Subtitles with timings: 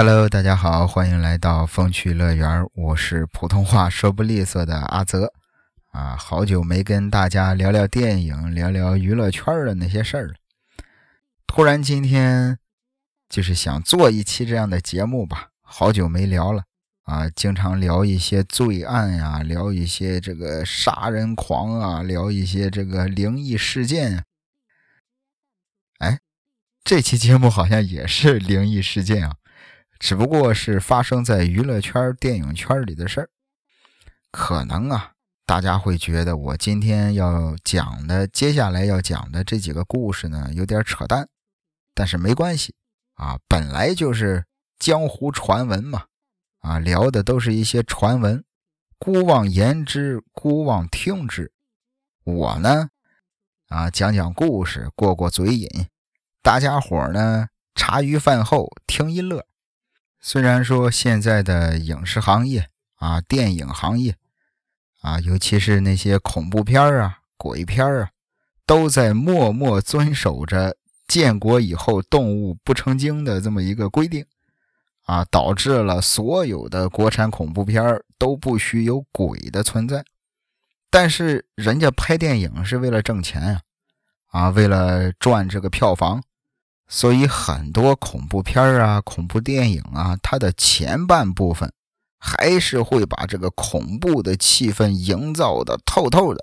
[0.00, 5.32] Hello，大家好，欢迎来到风趣乐园，我是普通话说不利索的阿泽
[5.90, 10.34] 啊，好久没跟大家聊聊电影，聊聊娱乐圈的那些事儿了。
[11.48, 12.60] 突然今天
[13.28, 16.62] 就是想做一期这样的节目吧，好久没聊了
[17.02, 24.22] 啊，经常聊一些罪案呀，聊一些这个杀人狂啊，聊一些这个灵异事件啊。
[25.98, 26.20] 哎，
[26.84, 29.34] 这期节目好像也是灵异事件啊。
[29.98, 33.30] 只不过是发生在娱乐圈、电影圈里的事儿，
[34.30, 35.12] 可能啊，
[35.44, 41.28] 大家会觉得我今天要讲的、接下来要讲的这几个故事呢，有点扯淡，
[41.94, 42.74] 但是没关系
[43.14, 44.44] 啊，本来就是
[44.78, 46.04] 江湖传闻嘛，
[46.60, 48.44] 啊，聊的都是一些传闻，
[48.98, 51.50] 姑妄言之，姑妄听之。
[52.22, 52.90] 我呢，
[53.68, 55.68] 啊，讲讲故事，过过嘴瘾，
[56.42, 59.44] 大家伙呢，茶余饭后听一乐。
[60.20, 64.16] 虽然说现在的影视行业啊，电影行业
[65.00, 68.10] 啊，尤其是那些恐怖片啊、鬼片啊，
[68.66, 74.26] 都在默默遵守着建国以后动物不成精的这么一个规定
[75.04, 80.04] 啊，导致了所有的国产恐怖片都不许有鬼的存在。
[80.90, 83.60] 但是人家拍电影是为了挣钱啊，
[84.26, 86.22] 啊，为了赚这个票房。
[86.90, 91.70] 所以很多恐怖片啊、恐怖电影啊，它的前半部分
[92.18, 96.42] 还是会把这个恐怖的气氛营造的透透的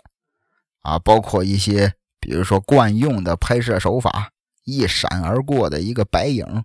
[0.82, 4.30] 啊，包括一些比如说惯用的拍摄手法，
[4.66, 6.64] 一闪而过的一个白影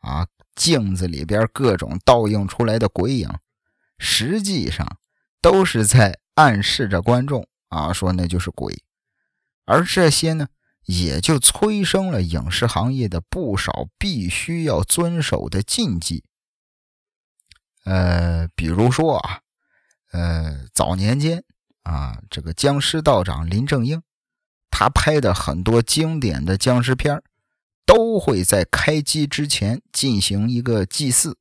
[0.00, 3.30] 啊，镜子里边各种倒映出来的鬼影，
[3.96, 4.98] 实际上
[5.40, 8.82] 都是在暗示着观众啊，说那就是鬼，
[9.66, 10.48] 而这些呢。
[10.86, 16.24] 也就催生了影视行业的不少必须要遵守的禁忌。
[17.84, 19.40] 呃，比如说啊，
[20.12, 21.44] 呃，早年间
[21.82, 24.02] 啊，这个僵尸道长林正英，
[24.70, 27.22] 他拍的很多经典的僵尸片
[27.86, 31.38] 都会在开机之前进行一个祭祀。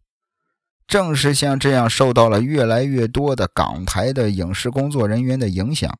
[0.87, 5.99] 正是像这样受到了越来越多的港台的影视工作人员的影响，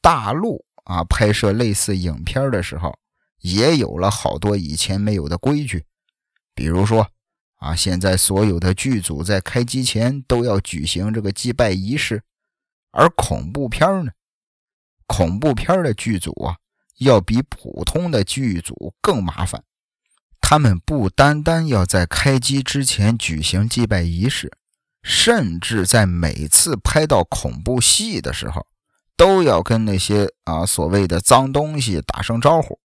[0.00, 0.64] 大陆。
[0.84, 2.98] 啊，拍摄类似影片的时候，
[3.40, 5.84] 也有了好多以前没有的规矩。
[6.54, 7.08] 比如说，
[7.56, 12.22] 啊，现在所有的剧组在开机前都要举行这个祭拜仪式，
[12.90, 14.12] 而恐怖片呢，
[15.06, 16.56] 恐怖片的剧组啊，
[16.98, 19.62] 要比普通的剧组更麻烦。
[20.40, 24.50] 他们不单单要在开机之前举行祭拜仪式，
[25.02, 28.66] 甚至在每次拍到恐怖戏的时候。
[29.20, 32.80] 都要跟那些啊所谓的脏东西打声招呼。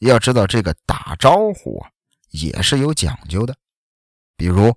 [0.00, 1.88] 要知道，这个打招呼啊
[2.28, 3.56] 也是有讲究的。
[4.36, 4.74] 比如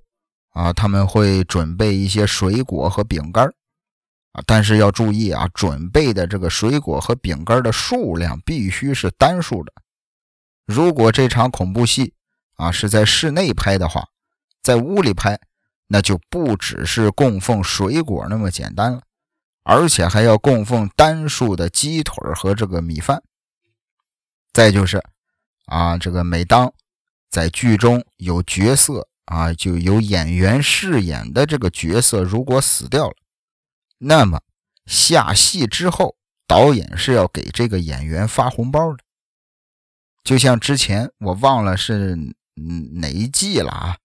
[0.53, 3.45] 啊，他们会准备一些水果和饼干
[4.31, 9.73] 啊，但是要注意啊，准备的这个水果和饼干的数量必须是单数的。
[10.65, 12.13] 如果这场恐怖戏
[12.55, 14.07] 啊是在室内拍的话，
[14.63, 15.37] 在屋里拍，
[15.87, 19.01] 那就不只是供奉水果那么简单了。
[19.69, 23.21] 而且还要供奉单数的鸡腿和这个米饭。
[24.53, 25.03] 再就是，
[25.65, 26.73] 啊，这个每当
[27.29, 33.15] 在剧中有角色啊，就有演员饰演的这个角色如果死掉了，
[33.97, 34.41] 那么
[34.85, 36.15] 下戏之后，
[36.47, 38.99] 导演是要给这个演员发红包的。
[40.23, 42.17] 就像之前我忘了是
[43.01, 43.97] 哪一季了啊，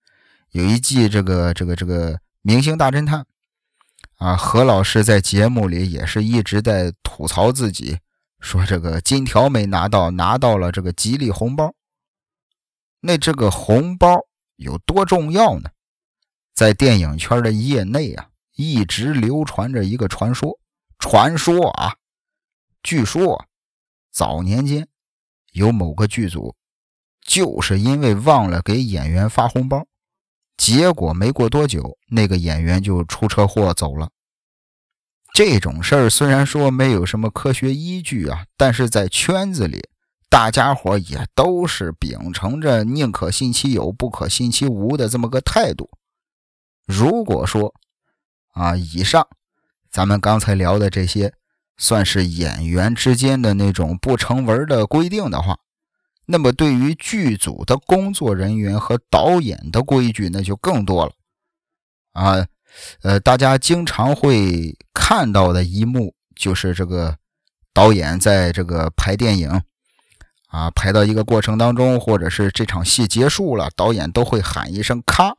[0.50, 3.20] 有一季这个这个这个《明星大侦探》。
[4.22, 7.98] 啊，何老师在节目里也是一直在吐槽自己，
[8.38, 11.74] 说这个金条没拿到，拿到了这个吉利红包。
[13.00, 14.20] 那这个红包
[14.54, 15.70] 有多重要呢？
[16.54, 20.56] 在电影圈的业内啊，一直流传着一个传说。
[21.00, 21.96] 传说啊，
[22.80, 23.44] 据说
[24.12, 24.86] 早年间
[25.50, 26.54] 有某个剧组，
[27.26, 29.84] 就是因为忘了给演员发红包。
[30.56, 34.08] 结果没过多久，那个演员就出车祸走了。
[35.34, 39.88] 这种事儿虽然说没有什么科学依据啊，但是在圈子里，
[40.28, 45.90] 大家伙也都是秉承着宁可信其有，不可信其无的这么个态度。
[46.86, 47.74] 如果说
[48.52, 49.26] 啊，以上
[49.90, 51.32] 咱们刚才聊的这些
[51.78, 55.58] 算是演员之间的那种不成文的规定的话，
[56.24, 61.12] 那么，对于剧组的工作人员和导演的规矩，那就更多了
[62.12, 62.46] 啊。
[63.02, 67.16] 呃，大家经常会看到的一幕，就是这个
[67.74, 69.60] 导演在这个拍电影
[70.48, 75.34] 啊，拍到一个过程当中，或者是这场戏结束了，导演都会喊一声“咔”，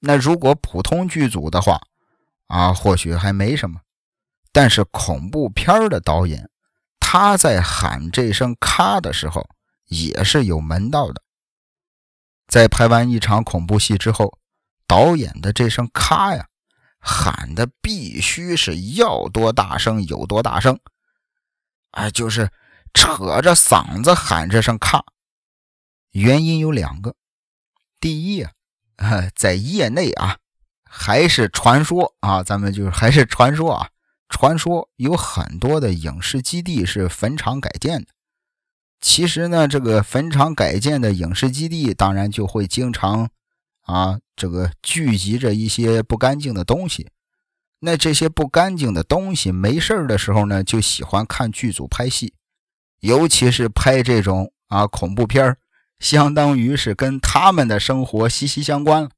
[0.00, 1.80] 那如果普通剧组的话，
[2.46, 3.80] 啊，或许还没什么。
[4.52, 6.50] 但是恐怖片的导演，
[7.12, 9.44] 他在喊这声“咔”的时候，
[9.86, 11.20] 也是有门道的。
[12.46, 14.38] 在拍完一场恐怖戏之后，
[14.86, 16.46] 导演的这声“咔”呀，
[17.00, 20.78] 喊的必须是要多大声有多大声，
[21.90, 22.48] 哎，就是
[22.94, 25.02] 扯着嗓子喊这声“咔”。
[26.14, 27.16] 原因有两个，
[27.98, 28.54] 第一啊，
[29.34, 30.38] 在业内啊，
[30.84, 33.90] 还是传说啊，咱们就是还是传说啊。
[34.30, 38.06] 传说有很多的影视基地是坟场改建的。
[39.00, 43.28] 其实呢，这个坟场改建的影视基地，当然就会经常
[43.82, 47.08] 啊，这个聚集着一些不干净的东西。
[47.80, 52.34] 那这些不干净的东西没事的时候呢，就喜欢看剧组拍戏，
[53.00, 55.56] 尤其是拍这种啊恐怖片
[55.98, 59.10] 相当于是跟他们的生活息息相关。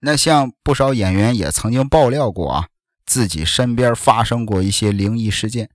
[0.00, 2.68] 那像不少演员也曾经爆料过啊。
[3.06, 5.70] 自己身边发生过一些灵异事件，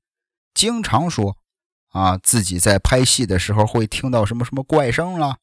[0.54, 1.38] 经常说
[1.90, 5.38] 啊，自己在拍戏的时候会听到什么什么怪声了。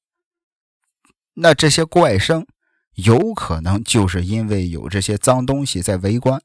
[1.34, 2.46] 那这些怪声
[2.94, 6.42] 有可能就是因为有这些脏东西在围观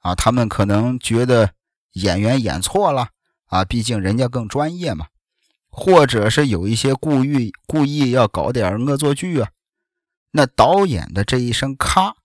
[0.00, 1.54] 啊，他们可能觉得
[1.92, 3.08] 演员演错了
[3.46, 5.08] 啊，毕竟人家更专业嘛，
[5.68, 9.50] 或者是有一些故意故意要搞点恶作剧啊。
[10.30, 12.16] 那导演的这一声咔。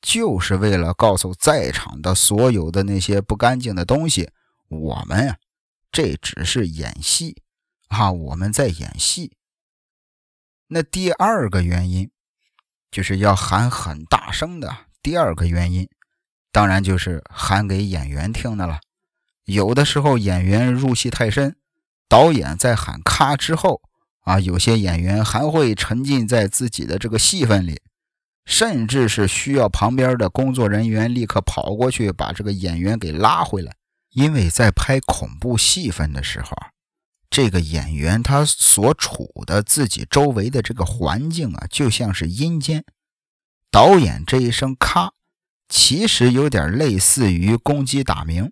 [0.00, 4.30] 就是为了告诉在场的所有的那些不干净的东西，
[4.68, 5.36] 我们呀，
[5.90, 7.42] 这只是演戏
[7.88, 9.32] 啊，我们在演戏。
[10.68, 12.10] 那第二个原因，
[12.90, 14.86] 就是要喊很大声的。
[15.02, 15.88] 第二个原因，
[16.52, 18.80] 当然就是喊给演员听的了。
[19.44, 21.56] 有的时候演员入戏太深，
[22.08, 23.80] 导演在喊咔之后
[24.20, 27.80] 啊，有些演员还会沉浸在自己的这个戏份里。
[28.48, 33.76] 甚至是需要旁边的工作人员立刻跑过去把这个演员给拉回来，
[34.14, 36.56] 因为在拍恐怖戏份的时候，
[37.28, 42.86] 这个演员他所处的自己周围的这个环境啊，就像是阴间。
[43.70, 45.12] 导演这一声“咔”，
[45.68, 48.50] 其实有点类似于公鸡打鸣，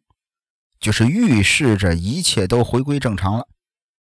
[0.78, 3.49] 就是预示着一切都回归正常了。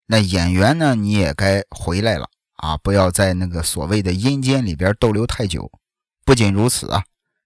[0.06, 2.30] 那演员呢，你也该回来了。
[2.64, 5.70] 啊，不要在那个所谓的阴间里边逗留太久。
[6.24, 7.04] 不仅如此啊，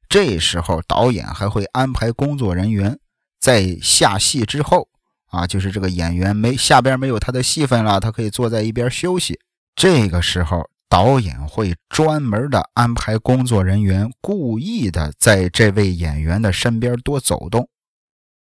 [0.09, 3.01] 这时候导演还会安排工作人员
[3.41, 4.87] 在下戏之后
[5.27, 9.41] 啊，就是这个演员没下边没有他的戏份了，他可以坐在一边休息。
[9.75, 17.69] 这个时候，导演会专门的安排工作人员，故意的在这位演员的身边多走动，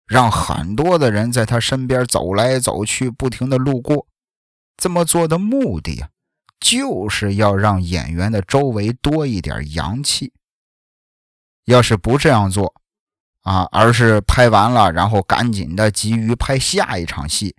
[0.09, 4.09] 让很多的人在他身边走来走去，不停的路过。
[4.77, 6.09] 这么做的目的啊。
[6.65, 10.33] 就是要让演员的周围多一点阳气。
[11.67, 12.75] 要是不这样做，
[13.43, 17.55] 啊，而是拍完了，然后赶紧的急于拍下一场戏，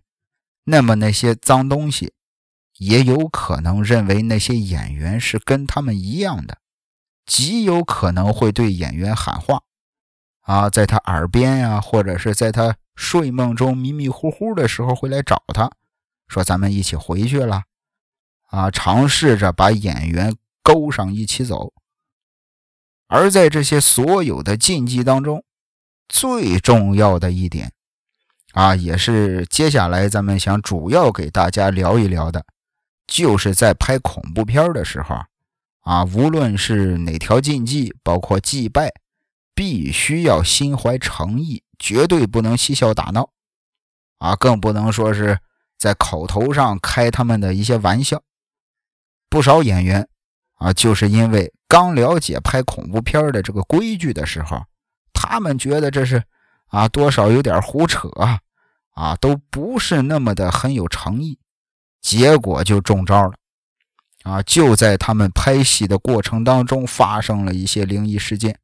[0.64, 2.14] 那么那些脏东西
[2.78, 6.58] 也有可能认为那些演员是跟他们一样的，
[7.28, 9.62] 极有可能会对演员喊话，
[10.42, 15.70] 啊，在他耳边呀，或者是在他睡梦中迷迷糊糊的时候会来找他，
[16.28, 17.66] 说咱们一起回去了。
[18.56, 20.34] 啊，尝试着把演员
[20.64, 21.74] 勾上一起走，
[23.08, 25.44] 而在这些所有的禁忌当中，
[26.08, 27.74] 最重要的一点，
[28.54, 32.46] 啊，也是接下来咱们想主要给大家聊一聊的，
[33.06, 35.18] 就是在拍恐怖片的时候，
[35.82, 38.90] 啊，无论是哪条禁忌，包括祭拜，
[39.54, 43.32] 必须要心怀诚意，绝对不能嬉笑打闹，
[44.20, 45.40] 啊，更不能说是
[45.78, 48.24] 在口头上开他们的一些玩笑。
[49.30, 50.08] 不少演员
[50.56, 54.64] 啊，就是因为刚了解拍恐怖片的这个规矩的时候，
[55.14, 56.24] 他们觉得这是
[56.68, 58.10] 啊，多少有点胡扯
[58.94, 61.38] 啊，都不是那么的很有诚意，
[62.02, 63.34] 结果就中招了
[64.24, 64.42] 啊！
[64.44, 68.58] 就在他们拍戏的过程当中，发生了一些灵异事件，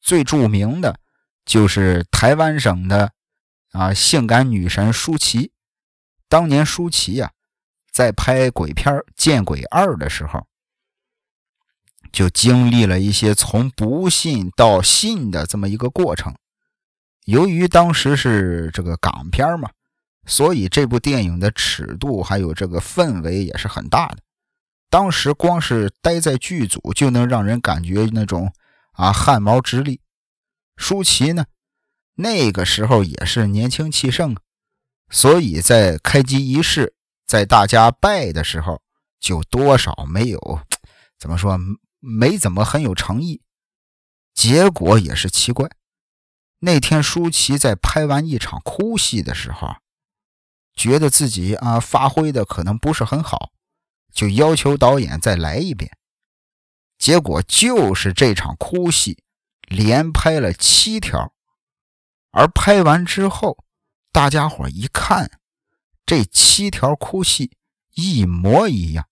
[0.00, 0.98] 最著名的
[1.44, 3.12] 就是台湾省的
[3.72, 5.52] 啊性感女神舒淇，
[6.28, 7.30] 当年舒淇呀。
[7.96, 10.46] 在拍鬼片《见鬼二》的时候，
[12.12, 16.34] 就经历了一些从不信到信的这么一个过程。
[17.24, 19.70] 由于当时是这个港片嘛，
[20.26, 24.18] 所以这部电影的尺度还有这个氛围也是很大的。
[24.90, 28.52] 当时光是待在剧组就能让人感觉那种
[28.92, 30.02] 啊汗毛直立。
[30.76, 31.46] 舒淇呢，
[32.16, 34.36] 那个时候也是年轻气盛，
[35.08, 36.92] 所以在开机仪式。
[37.26, 38.80] 在大家拜的时候，
[39.18, 40.60] 就多少没有
[41.18, 41.58] 怎么说
[41.98, 43.42] 没怎么很有诚意。
[44.32, 45.68] 结果也是奇怪，
[46.60, 49.76] 那天舒淇在拍完一场哭戏的时候，
[50.74, 53.50] 觉得自己啊发挥的可能不是很好，
[54.12, 55.90] 就要求导演再来一遍。
[56.98, 59.22] 结果就是这场哭戏
[59.68, 61.32] 连拍了七条，
[62.30, 63.64] 而拍完之后，
[64.12, 65.40] 大家伙一看，
[66.06, 67.50] 这七条哭戏
[67.94, 69.06] 一模一样。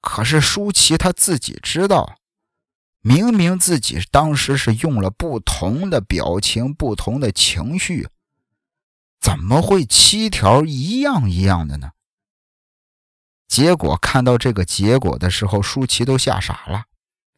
[0.00, 2.16] 可是舒淇她自己知道。
[3.02, 8.08] 明明自己当时是用了不同的表情、不同的情绪，
[9.20, 11.90] 怎么会七条一样一样的呢？
[13.46, 16.86] 结果看到这个结果的时候，舒淇都吓傻了，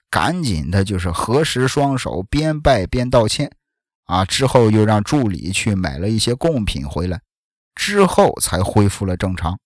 [0.09, 3.53] 赶紧的就是合十双手，边拜边道歉，
[4.05, 7.21] 啊，之后又让助理去买了一些贡品回来，
[7.79, 9.61] 之后才恢复了正常。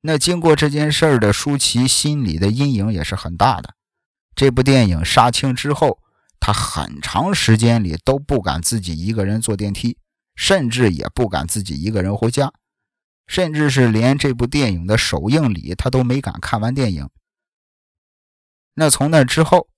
[0.00, 3.74] 那经过这件事儿的舒淇心里的阴影也是很大的。
[4.34, 5.98] 这部电影杀青之后，
[6.40, 9.98] 她很长时间里都不敢自己一个人坐电梯，
[10.34, 12.50] 甚至也不敢自己一个人回家，
[13.26, 17.06] 甚至是连这部电影的首映礼她都没敢看完电影。
[18.72, 19.68] 那从那之后，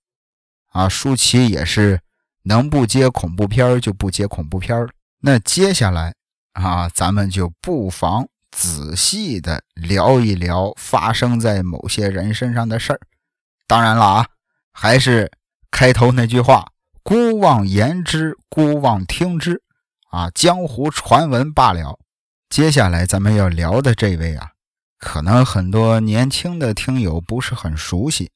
[0.69, 2.01] 啊，舒淇也是
[2.45, 4.89] 能不接恐怖片就不接恐怖片。
[5.19, 6.15] 那接下来
[6.53, 13.01] 啊，咱们就不妨仔细的聊一聊发生在某些人身上的事儿。
[13.67, 14.27] 当然了啊。
[14.75, 15.31] 还是
[15.71, 16.73] 开头那句话
[17.05, 19.63] ：“孤望言之，孤望听之。”
[20.09, 21.99] 啊，江湖传闻罢了。
[22.49, 24.53] 接下来咱们要聊的这位啊，
[24.97, 28.31] 可能很多年轻的听友不是很熟悉。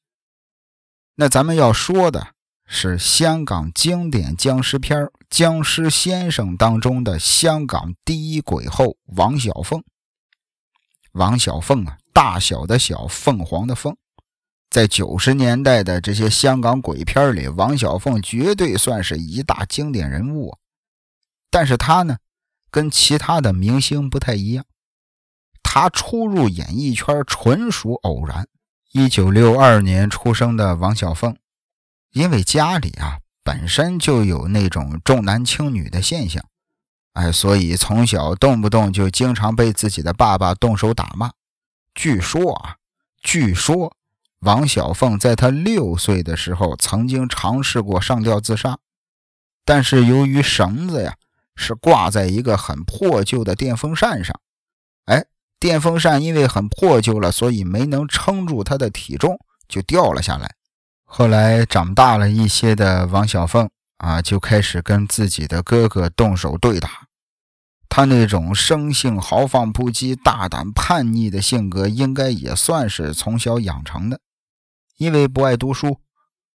[1.15, 2.35] 那咱们要说的
[2.69, 9.81] 是香港经典僵尸片《僵尸先生》当中的香港第一鬼后王小凤。
[11.13, 13.95] 王小凤啊，大小的小，凤凰的凤。
[14.69, 20.57] 在九十年代的这些香港鬼片里，王小凤绝对算是一大经典人物。
[21.49, 22.17] 但是她呢，
[22.69, 24.65] 跟其他的明星不太一样。
[25.63, 28.45] 她初入演艺圈纯属偶然。
[28.91, 31.37] 一九六二年出生的王小凤，
[32.17, 36.43] 因为家里啊本身就有那种重男轻女的现象，
[37.13, 41.31] 哎，所以从小动不动就经常被自己的爸爸动手打骂。
[41.93, 42.75] 据说啊，
[43.21, 43.93] 据说。
[44.41, 48.77] 王小凤在她六岁的时候曾经尝试过上吊自杀，
[49.65, 51.15] 但是由于绳子呀
[51.55, 54.39] 是挂在一个很破旧的电风扇上，
[55.05, 55.25] 哎，
[55.59, 60.53] 电风扇因为很破旧了，所以没能撑住她的体重，就掉了下来。
[61.09, 67.07] 后来长大了一些的王小凤啊，就开始跟自己的哥哥动手对打。
[67.89, 74.19] 他那种生性豪放不羁、大胆叛逆的性格，应该也算是从小养成的。
[74.97, 76.01] 因为不爱读书，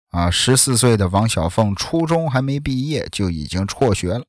[0.10, 4.25] 啊，十四岁的王小凤初中还没毕业就已经辍学了，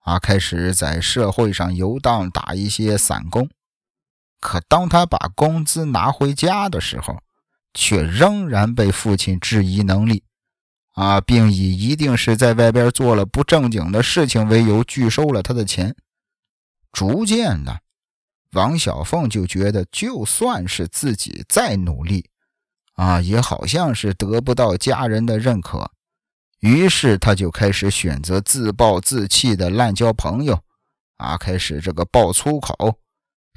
[0.00, 3.48] 啊，开始在社会上游荡，打一些散工。
[4.38, 7.18] 可当他把工资拿回家的时候，
[7.74, 10.22] 却仍然被父亲质疑能力，
[10.94, 15.94] 啊，并以一定是在外边做了不正经的事情为由拒收了他的钱。
[16.92, 17.80] 逐渐的，
[18.52, 22.30] 王小凤就觉得，就算是自己再努力。
[22.94, 25.90] 啊，也好像是得不到家人的认可，
[26.60, 30.60] 于是他就开始选择自暴自弃的滥交朋友，
[31.16, 33.00] 啊，开始这个爆粗口。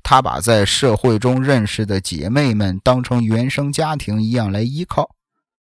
[0.04, 5.16] 他把在社会中认识的姐妹们当成原生家庭一样来依靠，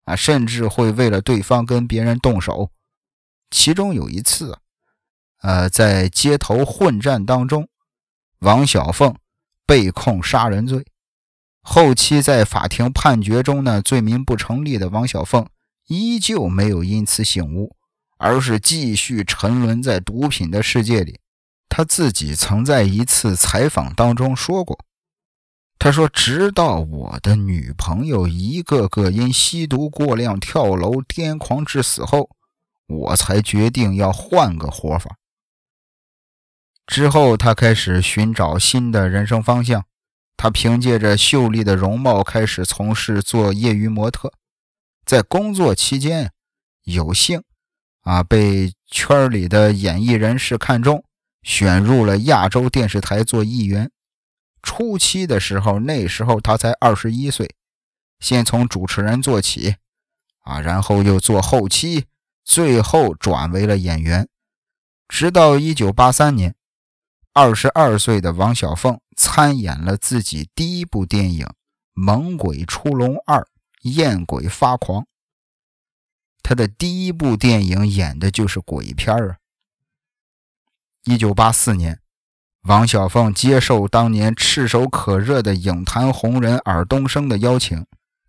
[0.04, 2.70] 啊，甚至会为了对方跟别人动手。
[3.50, 4.58] 其中有一次，
[5.40, 7.68] 呃，在街头混战当中，
[8.40, 9.16] 王小凤
[9.66, 10.86] 被控杀人罪。
[11.62, 15.46] 后期在法庭判决中呢，罪名不成立的王小凤
[15.88, 17.74] 依旧没有因此醒悟，
[18.18, 21.18] 而是继续沉沦在毒品的世界里。
[21.68, 24.78] 他自己曾在一次采访当中说过
[25.78, 32.30] ：“他说，直到我的女朋友一个个因吸毒过量跳楼癫狂致死后，
[32.86, 35.16] 我才决定要换个活法。”
[36.86, 39.84] 之后，他开始寻找新的人生方向。
[40.40, 44.32] 他凭借着秀丽的容貌开始从事做业余模特，
[45.04, 46.30] 在工作期间
[46.84, 47.42] 有幸
[48.02, 51.04] 啊被圈里的演艺人士看中，
[51.42, 53.90] 选入了亚洲电视台做艺员。
[54.62, 57.54] 初期的时候，那时候他才二十一岁，
[58.20, 59.76] 先从主持人做起
[60.40, 62.06] 啊，然后又做后期，
[62.44, 64.28] 最后转为了演员，
[65.06, 66.54] 直到一九八三年。
[67.32, 71.46] 二十二岁的王小凤参演了自己第一部电影
[71.92, 73.42] 《猛鬼出笼二》
[73.82, 75.06] 艳鬼发狂。
[76.42, 79.36] 他的第一部电影演的就是鬼片啊。
[81.08, 82.00] 一九八四年，
[82.64, 87.86] 王小凤接受当年炙手可热的影坛红人尔冬升的邀请，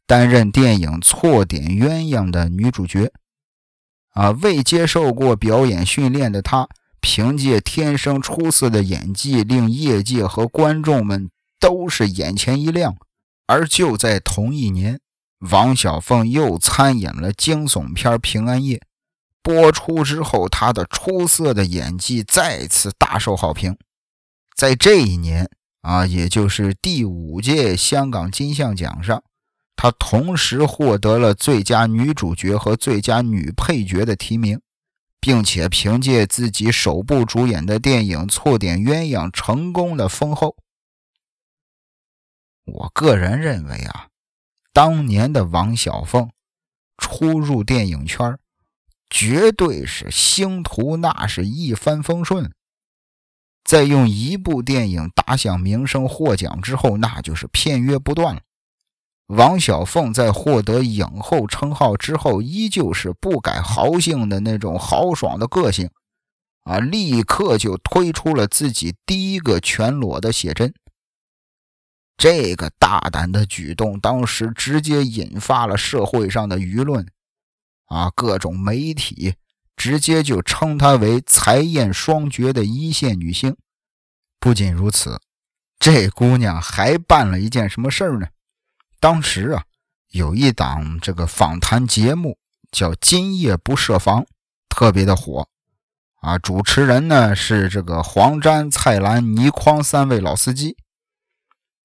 [0.08, 3.12] 担任电影《错点鸳鸯》的女主角。
[4.12, 6.70] 啊，未接受过表演训练的她，
[7.02, 12.96] 凭借天生出色的演技，令业界和观众们都是眼前一亮。
[13.46, 15.02] 而就在同一年，
[15.52, 18.78] 王小凤又参演了惊悚片《平安夜》。
[19.50, 23.76] 播出之后，他的出色的演技再次大受好评。
[24.56, 25.50] 在这一年
[25.82, 29.24] 啊，也就是第五届香港金像奖上，
[29.76, 34.62] 她同时获得了最佳女主角和最佳女配角的提名，
[35.20, 40.58] 并且凭借自己首部主演的电影《错点鸳鸯》成功的封后。
[42.66, 44.10] 我个人认为啊，
[44.72, 46.30] 当年的王小凤
[47.00, 48.38] 初入电影圈
[49.10, 52.52] 绝对是星途那是一帆风顺，
[53.64, 58.42] 在用一部电影打响名声获奖之后，那就是片约不断了。
[59.28, 65.90] 王小凤在获得影后称号之后，依旧是不改豪性的那种豪爽的个性，
[66.64, 70.74] 啊，立刻就推出了自己第一个全裸的写真。
[72.18, 77.08] 这个大胆的举动，当时直接引发了社会上的舆论。
[77.90, 79.36] 啊，各种媒体
[79.76, 83.56] 直接就称她为才艳双绝的一线女星。
[84.40, 85.20] 不仅如此，
[85.78, 88.28] 这姑娘还办了一件什么事儿呢？
[89.00, 89.64] 当时啊，
[90.10, 92.38] 有一档这个访谈节目
[92.72, 94.22] 叫《今夜不设防》，
[94.70, 95.48] 特别的火。
[96.22, 100.78] 啊，主持人呢是这个黄沾、蔡澜、倪匡三位老司机。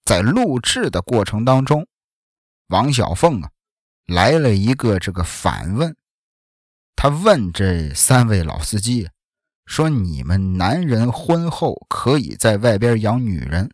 [0.05, 1.87] 在录制的过程当中，
[2.67, 3.51] 王小凤啊。
[4.07, 5.97] 来了一个这个反问，
[6.95, 9.09] 他问这三位老司机
[9.65, 13.71] 说：“你们男人婚后可以在外边养女人，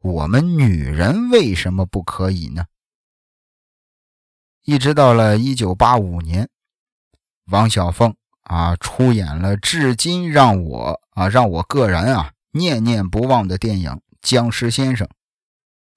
[0.00, 2.66] 我们女人为什么不可以呢？”
[4.64, 6.48] 一直到了一九八五年，
[7.46, 15.06] 王小凤啊出演了至今让我啊让我个人啊念念不忘的电影《僵尸先生》。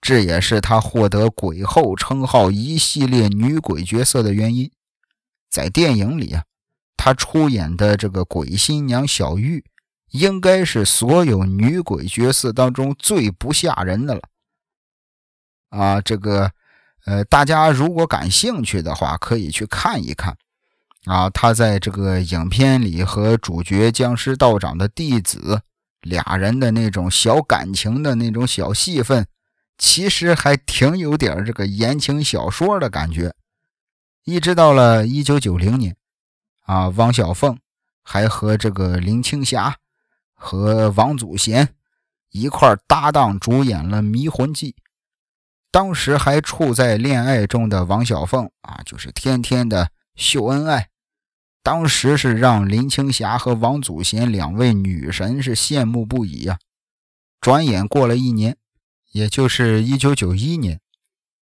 [0.06, 4.70] 这也是她获得鬼后称号一系列女鬼角色的原因。
[5.50, 6.44] 在电影里啊，
[6.96, 9.66] 她出演的这个鬼新娘小玉，
[10.12, 14.22] 应该是所有女鬼角色当中最不吓人的了。
[15.70, 16.52] 啊，这个，
[17.08, 20.38] 呃，大家如果感兴趣的话，可以去看一看。
[21.06, 25.62] 啊，她在这个影片里和主角僵尸道长的弟子
[26.02, 29.26] 俩人的那种小感情的那种小戏份。
[29.78, 33.34] 其实还挺有点这个言情小说的感觉。
[34.24, 35.96] 一直到了一九九零年，
[36.62, 37.60] 啊，汪小凤
[38.02, 39.78] 还和这个林青霞
[40.34, 41.76] 和王祖贤
[42.32, 44.72] 一块搭档主演了《迷魂记》。
[45.72, 50.90] 当时还处在恋爱中的王小凤啊，就是天天的秀恩爱，
[51.62, 56.58] 当时是让林青霞和王祖贤两位女神是羡慕不已呀。
[57.42, 58.58] 转眼过了一年。
[59.16, 60.82] 也就是一九九一年，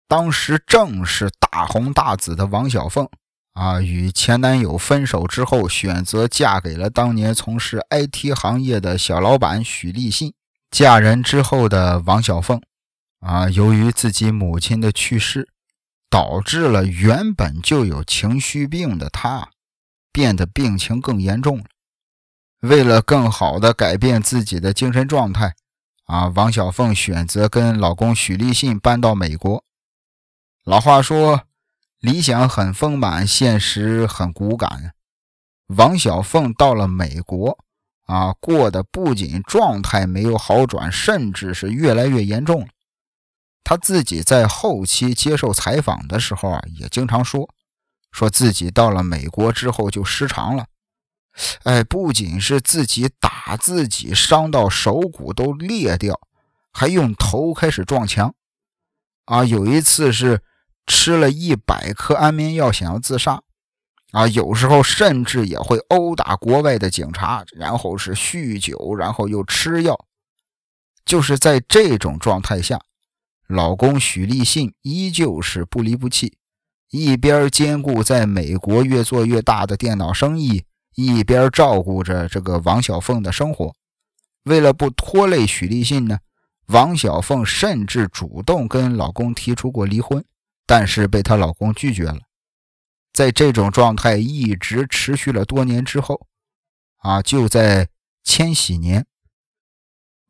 [0.08, 3.06] 当时正是大红大紫的王小凤
[3.52, 10.32] 啊，与前男友分手之后，选择嫁给了当年从事 IT 行业的小老板许立信。
[10.70, 12.58] 嫁人之后的王小凤
[13.20, 15.46] 啊，由于自己母亲的去世，
[16.08, 19.50] 导致了原本就有情绪病的她
[20.10, 21.64] 变得病情更严重了。
[22.60, 25.54] 为了更好的改变自己的精神状态。
[26.08, 29.62] 啊，王小凤选择跟老公许立信搬到美国。
[30.64, 31.42] 老话说，
[32.00, 34.94] 理想很丰满，现实很骨感。
[35.66, 37.58] 王小凤到了美国，
[38.06, 42.68] 啊，过得不仅状态没有好转，甚至是越来越严重了。
[43.62, 47.50] 她自己在后期接受采访的时候啊，也经常说，
[48.12, 50.64] 说自己到了美国之后就失常了。
[51.62, 56.20] 哎，不仅是自己打自己，伤到手骨都裂掉，
[56.72, 58.34] 还用头开始撞墙。
[59.26, 60.42] 啊，有一次是
[60.86, 63.42] 吃了一百颗安眠药，想要自杀。
[64.12, 70.06] 啊，有时候甚至也会殴打国外的警察，然后是酗酒，然后又吃药。
[71.04, 72.80] 就是在这种状态下，
[73.46, 76.38] 老公许立信依旧是不离不弃，
[76.90, 80.64] 一边兼顾在美国越做越大的电脑生意。
[81.00, 83.72] 一边照顾着这个王小凤的生活，
[84.42, 86.18] 为了不拖累许立信呢，
[86.66, 90.24] 王小凤甚至主动跟老公提出过离婚，
[90.66, 92.18] 但是被她老公拒绝了。
[93.12, 96.26] 在这种状态一直持续了多年之后，
[96.96, 97.88] 啊，就在
[98.24, 99.06] 千禧年，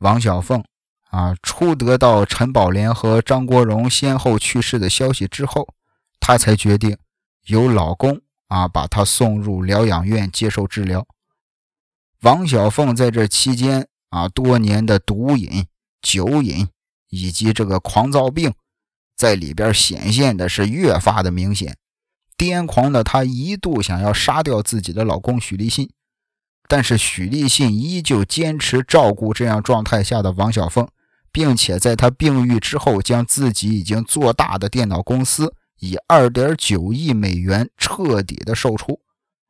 [0.01, 0.63] 王小凤
[1.09, 5.67] 啊初得到陈宝莲和张国荣先后去世的消息之后，
[6.21, 6.99] 她才决定
[7.47, 11.07] 由老公啊把她送入疗养院接受治疗。
[12.23, 15.67] 王小凤在这期间啊，多年的毒瘾、
[16.03, 16.69] 酒瘾
[17.11, 18.53] 以及这个狂躁病，
[19.17, 21.77] 在里边显现的是越发的明显。
[22.37, 25.91] 癫狂的她一度想要杀掉自己的老公许立信，
[26.69, 30.89] 但是许立信依旧坚持照顾这样状态下的王小凤，
[31.31, 39.01] 并且在她病愈之后，将自己已经做大的电脑公司以二点九亿美元彻底的售出，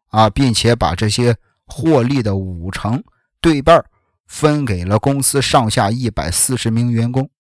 [0.09, 1.37] 啊，并且把这些
[1.67, 3.03] 获利的五成
[3.41, 3.85] 对半
[4.27, 7.31] 分给了公司上下一百四十名员工。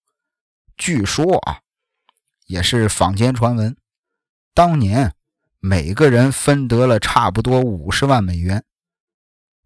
[0.76, 1.60] 据说啊，
[2.46, 3.76] 也是坊间传闻，
[4.54, 5.12] 当年。
[5.60, 8.62] 每个人分得了差不多五十万美元，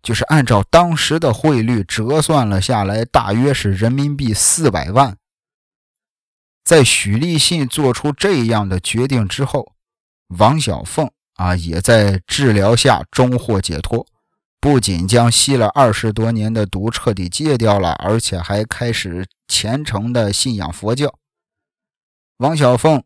[0.02, 5.18] 就是按照当时的汇率折算了下来，大约是人民币四百万。
[6.64, 9.72] 在许立信做出这样的决定之后，
[10.38, 14.07] 王小凤啊也在治疗下终获解脱，
[14.61, 21.18] 不仅将吸了二十多年的毒彻底戒掉了，而且还开始虔诚的信仰佛教。
[22.38, 23.03] 王小凤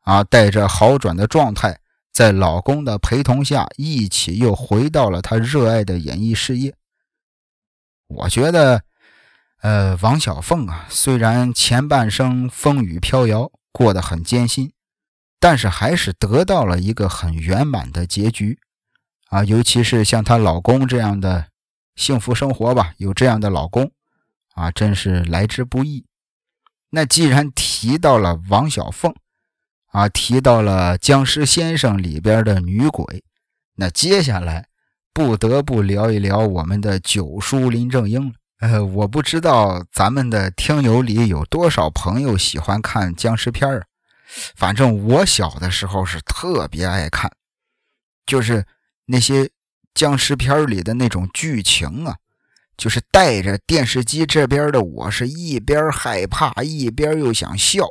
[0.00, 1.80] 啊带着好转的状态。
[2.10, 6.74] 在老公的陪同下，一起又回到了她热爱的演艺事业。
[8.08, 8.82] 我觉得，
[9.60, 14.72] 呃，王小凤啊，虽然前半生风雨飘摇，过得很艰辛，
[15.40, 18.60] 但是还是得到了一个很圆满的结局
[19.30, 19.42] 啊！
[19.42, 21.48] 尤其是像她老公这样的
[21.96, 23.90] 幸福生活吧，有这样的老公
[24.54, 26.06] 啊，真是来之不易。
[26.90, 29.12] 那既然提到了王小凤，
[29.88, 33.24] 啊，提到了《僵尸先生》里边的女鬼，
[33.74, 34.68] 那接下来
[35.12, 38.34] 不得不聊一聊我们的九叔林正英了。
[38.60, 43.82] 呃，我不知道咱们的听友里有多少朋友喜欢看僵尸片啊？
[44.56, 47.30] 反正我小的时候是特别爱看，
[48.26, 48.66] 就是
[49.06, 49.48] 那些
[49.94, 52.16] 僵尸片里的那种剧情啊，
[52.76, 57.86] 就是带着电视机这边的我是一边害怕一边又想笑。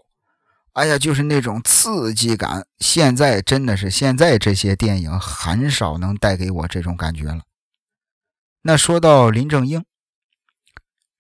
[0.74, 2.68] 哎呀，就是那种刺激感。
[2.80, 7.40] 现在真的是，现在这些电影很少能带给我这种感觉了。
[8.62, 9.84] 那说到林正英，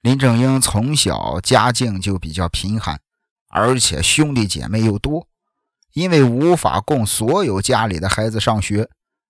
[0.07, 3.01] 林正英从小家境就比较贫寒，
[3.49, 5.27] 而且兄弟姐妹又多，
[5.91, 8.89] 因为无法供所有家里的孩子上学，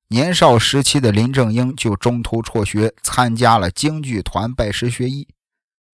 [0.10, 5.28] 年少时期的林正英就中途辍学，参加了京剧团拜师学艺，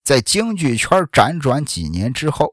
[0.04, 2.52] 在京剧圈辗转几年之后。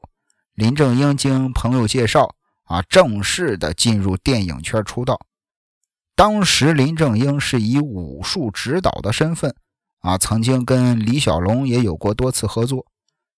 [0.54, 5.20] 林正英经朋友介绍啊，正式的进入电影圈出道。
[6.16, 9.54] 当时林正英是以武术指导的身份
[10.02, 12.86] 啊，曾经跟李小龙也有过多次合作。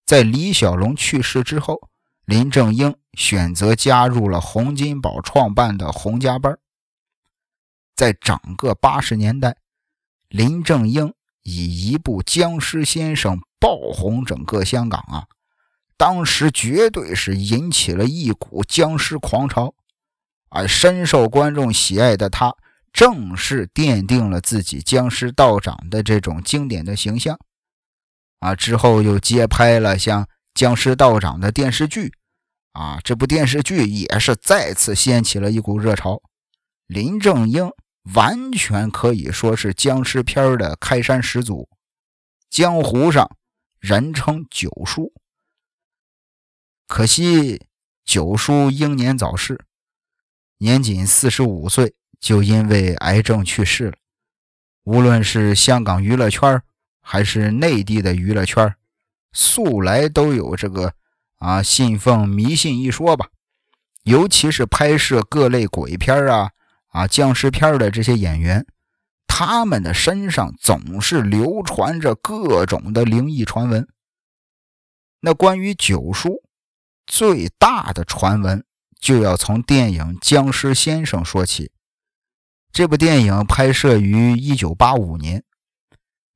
[0.05, 1.89] 在李小龙去世之后，
[2.25, 6.59] 林正英选择加入了洪金宝创办的洪家班。
[7.95, 9.57] 在整个八十年代，
[10.29, 15.27] 林正英以一部《僵尸先生》爆红整个香港啊。
[15.97, 19.75] 当时绝对是引起了一股僵尸狂潮，
[20.49, 22.57] 而深受观众喜爱的他，
[22.95, 27.39] 正式奠定了自己僵尸道长的这种经典的形象。
[28.39, 30.23] 啊，之后又接拍了像
[30.55, 32.13] 《僵尸道长》的电视剧，
[32.73, 36.23] 啊，这部电视剧也是再次掀起了一股热潮。
[36.87, 37.69] 林正英
[38.15, 41.69] 完全可以说是僵尸片的开山始祖，
[42.49, 43.37] 江湖上
[43.81, 45.13] 人称九叔。
[46.87, 47.67] 可惜
[48.05, 49.59] 九叔英年早逝，
[50.59, 51.95] 年仅四十五岁
[52.25, 53.97] 就因为癌症去世了。
[54.85, 56.63] 无论是香港娱乐圈
[57.03, 58.75] 还是内地的娱乐圈
[59.35, 60.95] 素来都有这个
[61.37, 63.29] 啊信奉迷信一说吧。
[64.05, 66.53] 尤其是拍摄各类鬼片啊
[66.89, 68.67] 啊僵尸片的这些演员，
[69.27, 73.87] 他们的身上总是流传着各种的灵异传闻。
[75.21, 76.43] 那关于九叔。
[77.07, 78.65] 最大的传闻
[78.99, 81.71] 就要从电影《僵尸先生》说起。
[82.75, 85.45] 这部电影拍摄于1985年，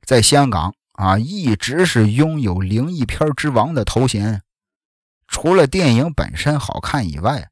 [0.07, 4.41] 在香港啊，一直是拥有灵异片之王的头衔。
[5.27, 7.51] 除了电影本身好看以外，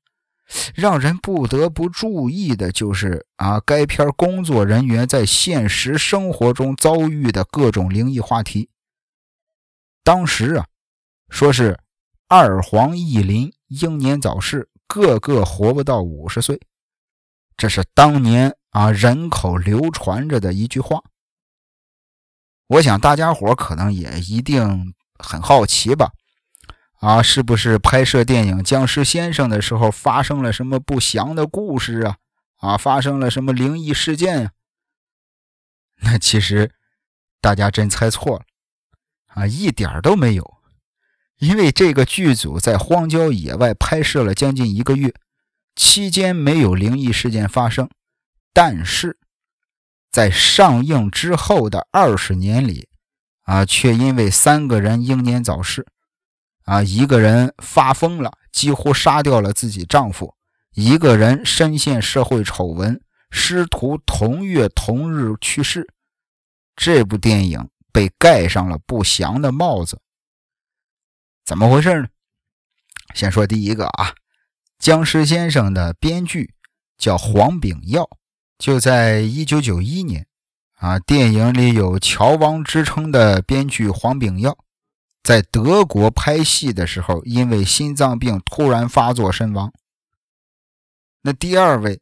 [0.77, 8.71] 让人不得不注意的就是啊，该片工作人员在现实生活中遭遇的各种灵异话题。
[10.05, 10.67] 当时啊，
[11.29, 11.77] 说是。
[12.29, 16.61] 二黄一林英年早逝，个个活不到五十岁。
[17.57, 21.03] 这是当年啊人口流传着的一句话。
[22.67, 26.13] 我想大家伙可能也一定很好奇吧？
[27.01, 32.17] 啊，是不是拍摄电影《僵尸先生》的时候发生了什么不祥的故事啊？
[32.57, 34.51] 啊，发生了什么灵异事件呀？
[36.03, 36.75] 那其实
[37.41, 38.45] 大家真猜错了
[39.29, 40.57] 啊，一点都没有。
[41.39, 45.15] 因为这个剧组在荒郊野外拍摄了将近一个月，
[45.75, 47.89] 期间没有灵异事件发生，
[48.57, 49.19] 但是。
[50.11, 52.89] 在上映之后的二十年里，
[53.43, 55.87] 啊，却因为三个人英年早逝，
[56.65, 60.35] 啊，一个人发疯了，几乎杀掉了自己丈夫；
[60.73, 62.99] 一个人深陷社会丑闻，
[63.31, 65.87] 师徒同月同日去世。
[66.75, 70.01] 这部电影被盖上了不祥的帽子。
[71.45, 72.09] 怎么回事呢？
[73.15, 74.13] 先说第一个啊，
[74.79, 76.55] 《僵尸先生》的编剧
[76.97, 78.09] 叫黄炳耀。
[78.59, 80.27] 就在一九九一年，
[80.79, 84.57] 啊，电影里有“乔王”之称的编剧黄炳耀，
[85.23, 89.73] 在德国拍戏的时候，因为心脏病突然发作身亡。
[91.23, 92.01] 那第二位，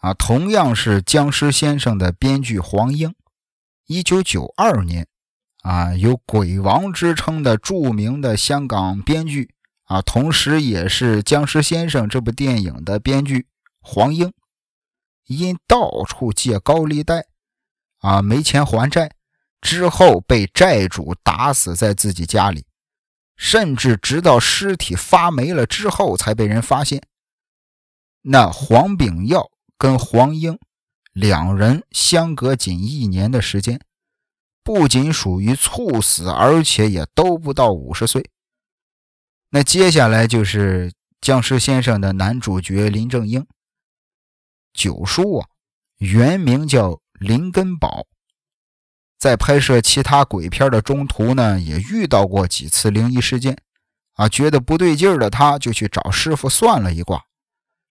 [0.00, 3.14] 啊，同样是《僵尸先生》的编剧黄英，
[3.86, 5.06] 一九九二年，
[5.62, 13.46] 啊，有“鬼王”之称的著名的香港编剧，啊，同时也是《僵尸先生》这部电影的编剧
[13.80, 14.30] 黄英。
[15.26, 17.26] 因到处借高利贷，
[17.98, 19.10] 啊，没钱还债，
[19.60, 22.66] 之后被债主打死在自己家里，
[23.36, 27.02] 甚至直到尸体发霉了之后才被人发现。
[28.22, 30.58] 那黄炳耀跟黄英
[31.12, 33.80] 两人相隔仅一年的时间，
[34.62, 38.30] 不仅属于猝死，而且也都不到五十岁。
[39.50, 43.46] 那接下来就是《僵尸先生》的男主角林正英。
[44.74, 45.48] 九叔啊，
[45.98, 48.06] 原名叫林根宝，
[49.18, 53.56] 在拍摄其他鬼片的中途呢，也遇到过几次灵异事件，
[54.14, 57.24] 啊，觉得不对劲的他就去找师傅算了一卦。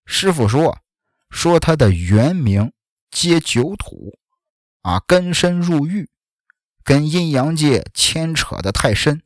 [0.06, 0.78] 师傅说，
[1.30, 2.70] 说他的原名
[3.10, 4.18] 皆九土，
[4.82, 6.10] 啊，根深入狱，
[6.84, 9.22] 跟阴阳界牵扯的太深，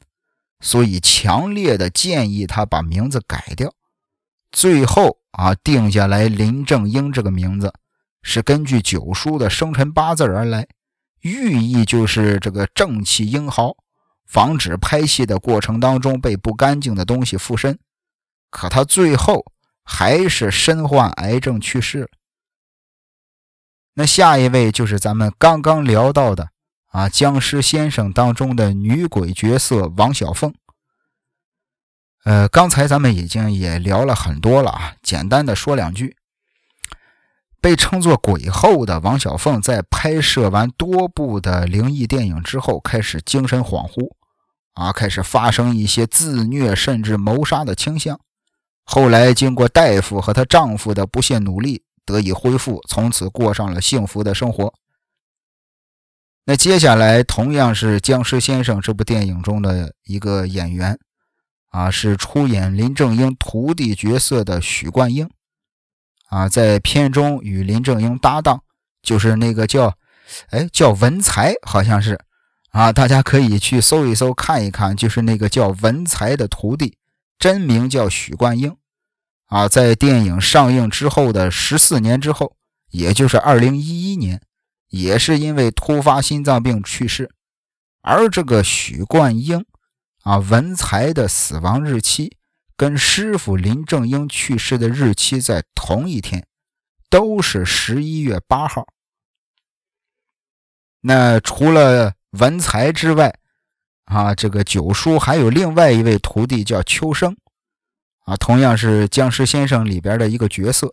[0.61, 3.75] 所以强烈的建议他把名字改掉。
[4.53, 7.73] 最后啊，定下来林正英这个名字，
[8.23, 10.67] 是根据九叔的生辰八字而来，
[11.21, 13.77] 寓意就是这个正气英豪，
[14.27, 17.79] 防止拍戏的过程当中被不干净的东西附身。
[18.51, 19.45] 可他最后
[19.85, 22.09] 还是身患癌症去世了。
[23.95, 26.51] 那下一位就是咱们刚刚聊到的
[26.87, 30.55] 啊，《僵尸先生》当中的女鬼角色王小凤。
[32.29, 36.15] 呃，刚才咱们已经也聊了很多了啊，简单的说两句。
[37.59, 44.13] 被称作“鬼后”的王小凤，在拍摄完多部的灵异电影之后，开始精神恍惚，
[44.75, 48.21] 啊，开始发生一些自虐甚至谋杀的倾向。
[48.85, 54.75] 后来经过大夫和她丈夫的不懈努力，得以恢复，从此过上了幸福的生活。
[56.45, 60.99] 那接下来同样是《僵尸先生》这部电影中的一个演员。
[61.71, 65.29] 啊，是出演林正英徒弟角色的许冠英，
[66.29, 68.61] 啊，在片中与林正英搭档，
[69.03, 69.95] 就是那个叫，
[70.51, 72.19] 哎，叫文才，好像是，
[72.71, 76.97] 啊，大家可以去搜一搜看一看，就是那个叫文才的徒弟，
[77.39, 78.75] 真名叫许冠英，
[79.49, 82.57] 啊，在电影上映之后的十四年之后，
[82.91, 84.41] 也就是二零一一年，
[84.89, 87.31] 也是因为突发心脏病去世，
[88.01, 89.67] 而这个许冠英。
[90.29, 92.37] 啊，文才的死亡日期
[92.77, 96.47] 跟师傅林正英去世的日期在同一天，
[97.09, 98.87] 都是十一月八号。
[101.01, 103.39] 那除了文才之外，
[104.05, 107.35] 啊，这个九叔还有另外一位徒弟叫秋生，
[108.27, 110.93] 啊，同样是《僵尸先生》里边的一个角色。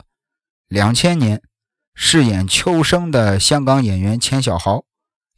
[0.70, 1.42] 两千年
[1.94, 4.86] 饰演秋生的香港演员钱小豪。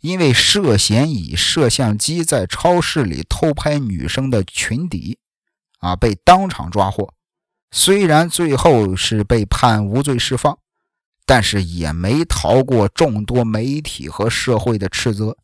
[0.08, 5.20] 因为涉嫌以摄像机在超市里偷拍女生的裙底，
[5.80, 7.14] 啊，被当场抓获。
[7.72, 10.58] 虽然最后是被判无罪释放，
[11.26, 15.36] 但是也没逃过众多媒体和社会的斥责。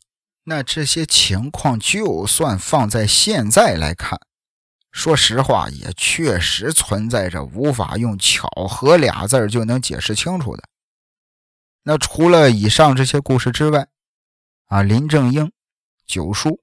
[0.44, 4.18] 那这些情况，就算放在现在来看，
[4.90, 10.62] 说实话，也确实存在着无法用“巧合”俩字就能解释清楚的。
[11.82, 13.88] 那除了以上这些故事之外，
[14.66, 15.52] 啊，林正英、
[16.06, 16.60] 九叔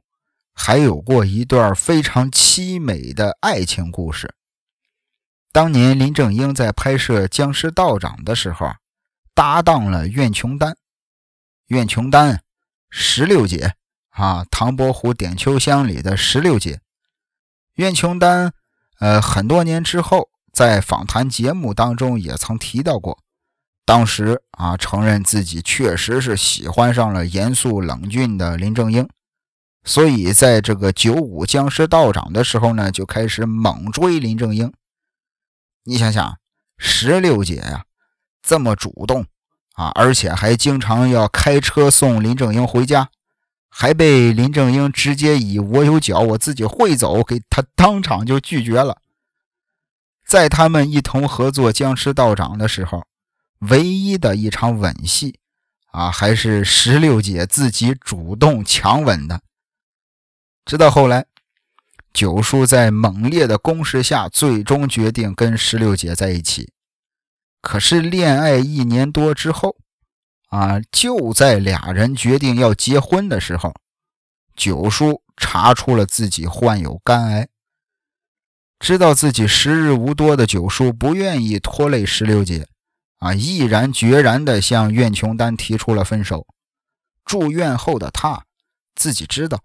[0.54, 4.34] 还有过一段非常凄美的爱情故事。
[5.52, 8.72] 当年林正英在拍摄《僵尸道长》的时候，
[9.34, 10.78] 搭档了苑琼丹。
[11.68, 12.42] 苑琼丹，
[12.90, 13.76] 石榴姐
[14.10, 16.82] 啊，《唐伯虎点秋香》里的石榴姐。
[17.76, 18.54] 苑琼丹，
[19.00, 23.24] 呃，很多年之后在访谈节目当中也曾提到过，
[23.86, 29.08] 当时啊，承认自己确实是喜欢上了严肃冷峻的林正英。
[29.84, 34.72] 所以，在这个九五僵尸道长的时候呢，就开始猛追林正英。
[35.86, 36.38] 你想想，
[36.78, 37.86] 石榴姐呀，
[38.44, 39.26] 这么主动
[39.74, 43.10] 啊，而且还经常要开车送林正英回家，
[43.70, 49.02] 还被林正英直接以“我有脚，我自己会走”给他当场就拒绝了。
[50.24, 53.04] 在他们一同合作僵尸道长的时候，
[53.62, 55.40] 唯一的一场吻戏
[55.92, 59.42] 啊，还是石榴姐自己主动强吻的。
[60.66, 61.26] 直到后来，
[62.14, 66.72] 九叔在猛烈的攻势下，最终决定跟石榴姐在一起。
[67.62, 69.76] 可是恋爱一年多之后，
[70.48, 73.74] 啊，就在俩人决定要结婚的时候，
[74.56, 77.48] 九叔查出了自己患有肝癌。
[78.80, 82.68] 知道自己时日无多的九叔不愿意拖累石榴姐，
[83.22, 86.48] 啊，毅然决然地向苑琼丹提出了分手。
[87.24, 88.44] 住院后的他
[88.96, 89.60] 自己知道。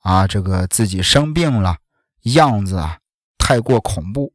[0.00, 1.76] 啊，这个自己生病了，
[2.22, 2.98] 样子啊
[3.38, 4.32] 太过恐怖，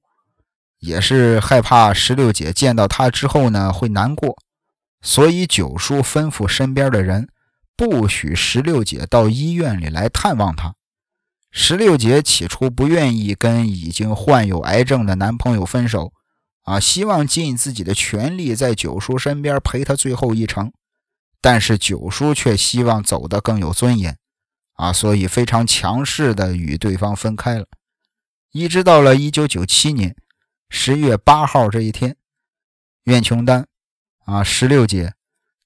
[0.79, 4.35] 也是害怕石榴姐见到他之后呢会难过，
[5.01, 7.29] 所以九叔吩咐身边的人
[7.75, 10.73] 不许石榴姐到医院里来探望她。
[11.51, 16.13] 石榴姐起初不愿意跟已经患有癌症的男朋友分手，
[16.65, 20.71] 啊，希望尽自己的全力在九叔身边陪他最后一程，
[21.41, 24.17] 但是九叔却希望走得更有尊严。
[24.73, 27.65] 啊，所以非常强势的与对方分开了，
[28.51, 30.17] 一直到了一九九七年
[30.69, 32.17] 十月八号这一天，
[33.05, 33.67] 苑琼丹
[34.25, 35.13] 啊，石榴姐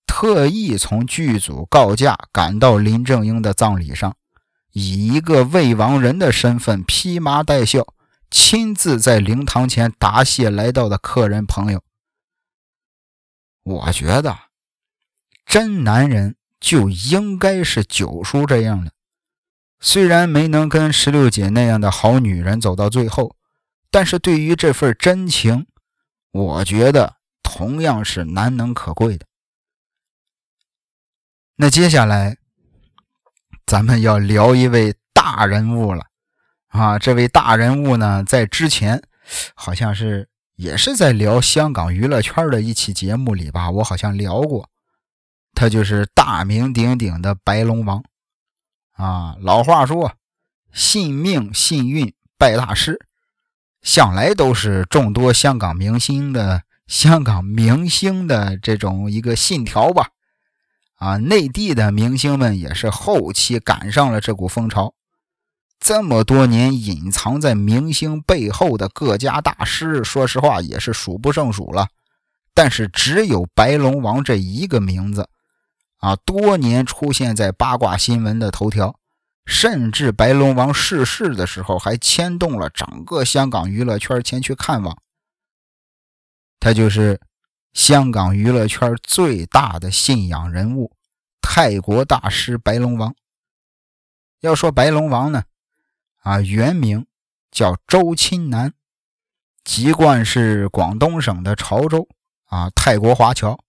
[0.05, 4.15] 特意从剧组告假赶到林正英的葬礼上，
[4.73, 7.88] 以一个未亡人的身份披麻戴孝，
[8.31, 11.83] 亲自在灵堂前答谢来到的客人朋友。
[13.63, 14.37] 我觉得
[15.45, 18.91] 真男人就应该是九叔这样的。
[19.79, 23.35] 虽然没能跟石榴姐那样的好女人走到最后，
[23.89, 25.67] 但是对于这份真情，
[26.31, 29.25] 我觉得同样是难能可贵的。
[31.55, 32.37] 那接下来，
[33.65, 36.09] 咱们要聊一位大人物了
[36.69, 36.97] 啊！
[36.97, 39.01] 这位大人物呢，在之前
[39.53, 44.69] 好像是也是在聊香港娱乐圈的一期节目里吧，我好像聊过，
[45.53, 48.03] 他就是大名鼎鼎的白龙王。
[48.93, 50.13] 啊，老话说，
[50.71, 52.99] 信命信运拜大师，
[53.82, 60.10] 向来都是众多香港明星的香港明星的这种一个信条吧。
[60.95, 64.93] 啊，内地的明星们也是后期赶上了这股风潮。
[65.79, 71.87] 这么多年隐藏在明星背后的各家大师，说实话也是数不胜数了。
[72.53, 75.29] 但是只有白龙王这一个名字。
[75.97, 78.97] 啊，多年出现在八卦新闻的头条，
[79.45, 84.97] 甚至白龙王逝世的时候，还牵动了整个香港娱乐圈前去看望。
[86.57, 87.19] 他就是
[87.73, 90.93] 香港娱乐圈最大的信仰人物——
[91.41, 93.13] 泰国大师白龙王。
[94.39, 95.43] 要说白龙王呢，
[96.19, 97.05] 啊，原名
[97.51, 98.73] 叫周钦南，
[99.63, 102.08] 籍贯是广东省的潮州，
[102.45, 103.60] 啊，泰国华侨。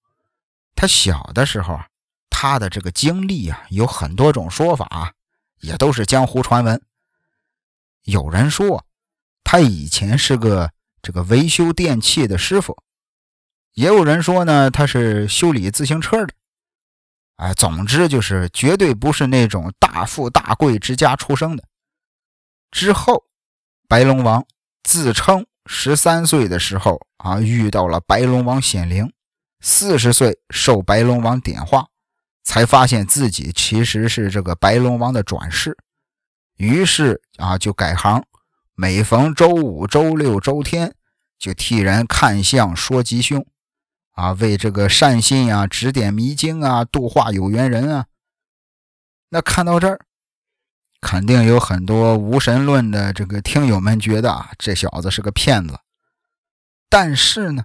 [0.75, 1.87] 他小的时候啊。
[2.43, 5.13] 他的这个经历啊，有很多种说法啊，
[5.61, 6.81] 也都是江湖传闻。
[8.05, 8.87] 有人说
[9.45, 12.83] 他以前是个这个维修电器的师傅，
[13.75, 16.33] 也有人说呢他是修理自行车的。
[17.37, 21.65] 哎，总之就是绝对不是那种大富大贵之家出生的。
[22.71, 23.25] 之后，
[23.89, 24.47] 白龙王
[24.83, 29.13] 自称十三岁的时候啊遇到了白龙王显灵，
[29.61, 31.87] 四十岁受白龙王点化。
[32.43, 35.77] 才发现自己其实是这个白龙王的转世，
[36.57, 38.25] 于是啊，就改行，
[38.75, 40.95] 每逢周五、周六、周天，
[41.39, 43.47] 就替人看相、说吉凶，
[44.13, 48.07] 啊，为这个善信啊指点迷津啊，度化有缘人啊。
[49.29, 50.01] 那看到这儿，
[51.01, 55.79] 肯定有很多无神论的这个听友们觉得啊，这小子是个骗子。
[56.89, 57.65] 但是呢？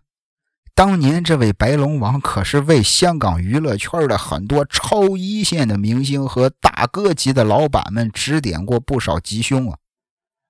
[0.73, 9.77] 当年这位白龙王可是为香港娱乐圈的很多超一线的明星和大哥级的老板们指点过不少吉凶啊！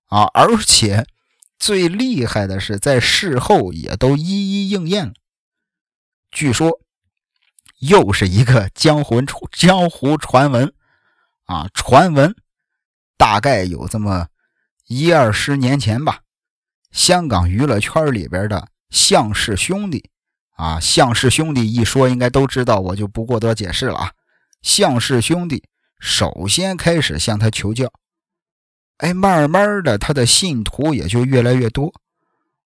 [0.08, 1.06] 啊，而且
[1.60, 5.14] 最厉害的是，在事后也都一一应验了。
[6.32, 6.80] 据说，
[7.78, 10.74] 又是一个江湖传江湖传闻
[11.46, 12.36] 啊，传闻
[13.18, 14.28] 大概有这么
[14.88, 16.22] 一二十年前吧。
[16.92, 20.10] 香港娱乐圈里边的向氏兄弟
[20.56, 24.12] 啊，向氏兄弟一说应该都知道，我就不过多解释了啊。
[24.62, 25.64] 向氏兄弟
[26.00, 27.92] 首先开始向他求教。
[28.98, 31.94] 哎，慢慢的，他的信徒也就越来越多，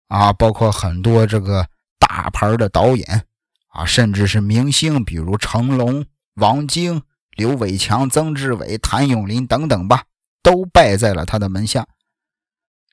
[0.07, 1.67] 啊，包括很多这个
[1.99, 3.27] 大牌的导演，
[3.67, 7.03] 啊，甚至是明星，比如成龙、王晶、
[7.35, 10.05] 刘伟强、曾志伟、谭咏麟等等吧，
[10.45, 11.87] 都拜在了他的门下。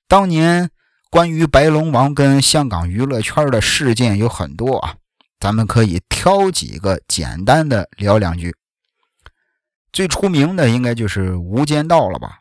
[0.09, 0.71] 当年
[1.11, 4.97] 关于白龙王跟香港娱乐圈的事件有很多啊，
[5.39, 8.57] 咱们可以挑几个简单的聊两句。
[9.93, 12.39] 最出名的应该就是《无间道》了吧。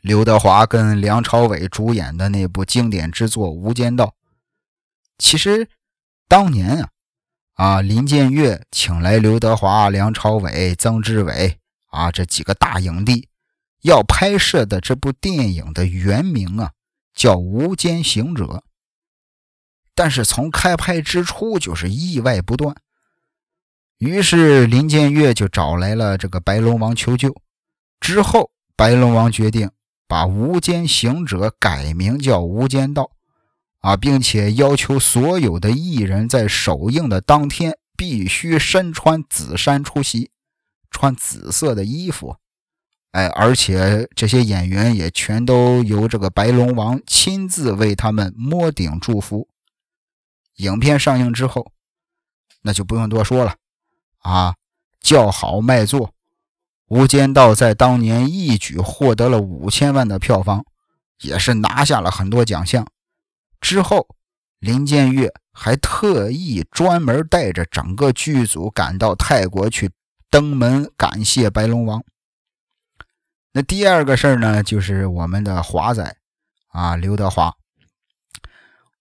[0.00, 4.04] 刘德华跟梁朝伟主演的那部经典之作《无间道》，
[5.18, 5.68] 其实
[6.28, 6.90] 当年啊，
[7.54, 11.58] 啊林建岳请来刘德华、梁朝伟、曾志伟
[11.90, 13.28] 啊这几个大影帝，
[13.84, 16.72] 要拍摄的这部电影的原名啊
[17.14, 18.44] 叫《无间行者》，
[19.94, 22.74] 但是从开拍之初就是意外不断，
[23.98, 27.34] 于是林建岳就找来了这个白龙王求救，
[28.00, 29.70] 之后白龙王决定。
[30.06, 33.04] 把《无间行者》改名叫《无间道》，
[33.80, 40.30] 啊，并且要求所有的艺人在首映的当天必须身穿紫衫出席，
[40.90, 42.36] 穿紫色的衣服，
[43.14, 49.46] 哎，而且这些演员也全都由这个白龙王亲自为他们摸顶祝福。
[50.56, 51.70] 影片上映之后，
[52.62, 53.54] 那就不用多说了，
[54.18, 54.56] 啊，
[55.00, 56.08] 叫好卖座。
[56.88, 60.64] 《无间道》在当年一举获得了五千万的票房，
[61.20, 62.84] 也是拿下了很多奖项。
[63.60, 64.08] 之后，
[64.58, 69.92] 林建岳还特意专门带着整个剧组赶到泰国去
[70.28, 72.02] 登门感谢白龙王。
[73.56, 76.16] 那第二个事儿呢，就是我们的华仔
[76.72, 77.54] 啊，刘德华。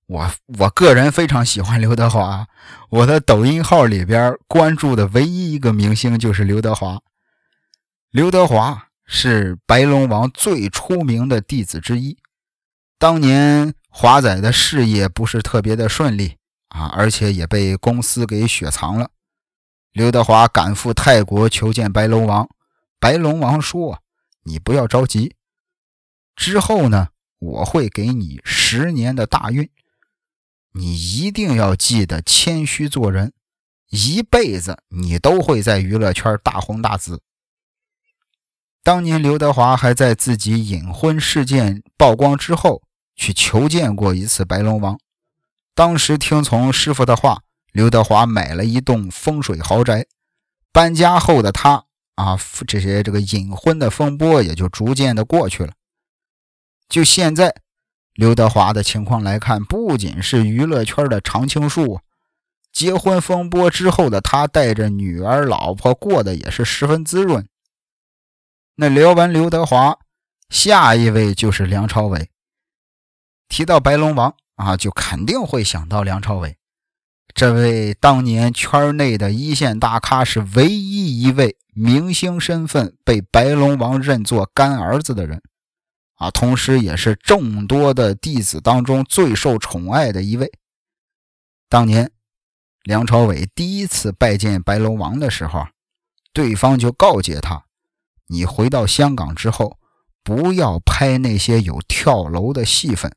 [0.06, 2.48] 我我个人非常喜欢刘德华，
[2.90, 7.00] 我的抖音号里边关注的唯一一个明星就是刘德华。
[8.12, 12.16] 刘德华是白龙王最出名的弟子之一。
[13.00, 16.38] 当年华仔的事业不是特别的顺利
[16.68, 19.10] 啊，而且也被公司给雪藏了。
[19.92, 22.48] 刘德华赶赴泰国求见白龙王，
[23.00, 24.00] 白龙王说
[24.44, 25.36] ：“你不要着急，
[26.36, 29.70] 之后呢，我会给你十年的大运，
[30.74, 33.34] 你一定要记得谦虚做人，
[33.90, 37.22] 一辈子你都会在娱乐圈大红大紫。”
[38.84, 42.84] 当年刘德华还在自己隐婚事件曝光之后，
[43.16, 45.00] 去求见过一次白龙王。
[45.74, 50.06] 当时听从师傅的话，刘德华买了一栋风水豪宅。
[50.74, 51.86] 搬家后的他
[52.16, 52.38] 啊，
[52.68, 55.74] 这些这个隐婚的风波也就逐渐的过去了。
[56.88, 57.56] 就现在，
[58.14, 62.02] 刘德华的情况来看，不仅是娱乐圈的常青树，
[62.72, 67.48] 结婚风波之后的他，带着女儿老婆过得也是十分滋润。
[68.76, 69.98] 那聊完刘德华，
[70.50, 72.30] 下一位就是梁朝伟。
[73.48, 76.58] 提到白龙王啊，就肯定会想到梁朝伟。
[77.34, 85.42] 这位当年圈内的一线大咖，是唯一一位明星身份被白龙王认作干儿子的人
[86.16, 90.52] 啊，同时也是众多的弟子当中最受宠爱的一位。
[91.68, 92.12] 当年
[92.84, 95.66] 梁朝伟第一次拜见白龙王的时候，
[96.32, 97.66] 对方就告诫他。
[98.28, 99.80] 你回到香港之后，
[100.24, 103.12] 不要拍那些有跳楼的戏份。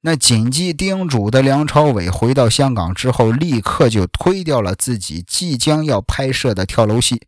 [0.00, 7.22] 那谨记叮嘱的梁朝伟回到香港之后，立刻就推掉了自己即将要拍摄的跳楼戏。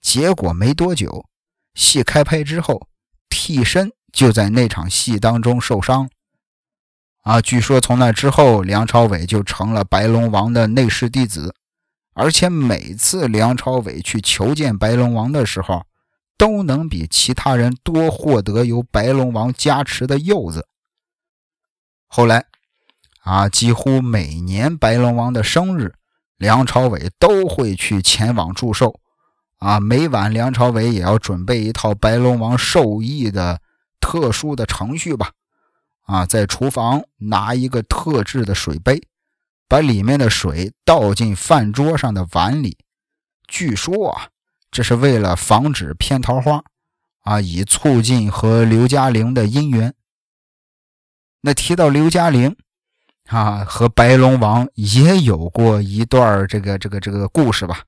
[0.00, 1.26] 结果没多久，
[1.74, 2.86] 戏开拍之后，
[3.28, 6.08] 替身就在那场戏当中受伤。
[7.22, 11.54] 啊，据说从那之后，梁朝伟就成了白龙王的内侍弟子。
[12.14, 15.86] 而且每次梁朝伟去求见白龙王的时候，
[16.36, 20.68] 都能比其他人多获得由白龙王加持的柚子。
[22.14, 22.44] 后来，
[23.22, 25.94] 啊，几乎每年白龙王的生日，
[26.36, 29.00] 梁朝伟都会去前往祝寿。
[29.56, 33.62] 啊，每晚梁朝伟也要准备一套白龙王授意的
[33.98, 35.30] 特殊的程序吧。
[36.02, 39.02] 啊，在厨房拿一个特制的水杯。
[39.66, 42.76] 把里面的水倒进饭桌上的碗里，
[43.48, 44.28] 据说啊，
[44.70, 46.62] 这是为了防止偏桃花，
[47.22, 49.94] 啊，以促进和刘嘉玲的姻缘。
[51.44, 52.56] 那提到刘嘉玲
[53.26, 57.82] 啊，和白龙王也有过一段这个这个这个故事吧。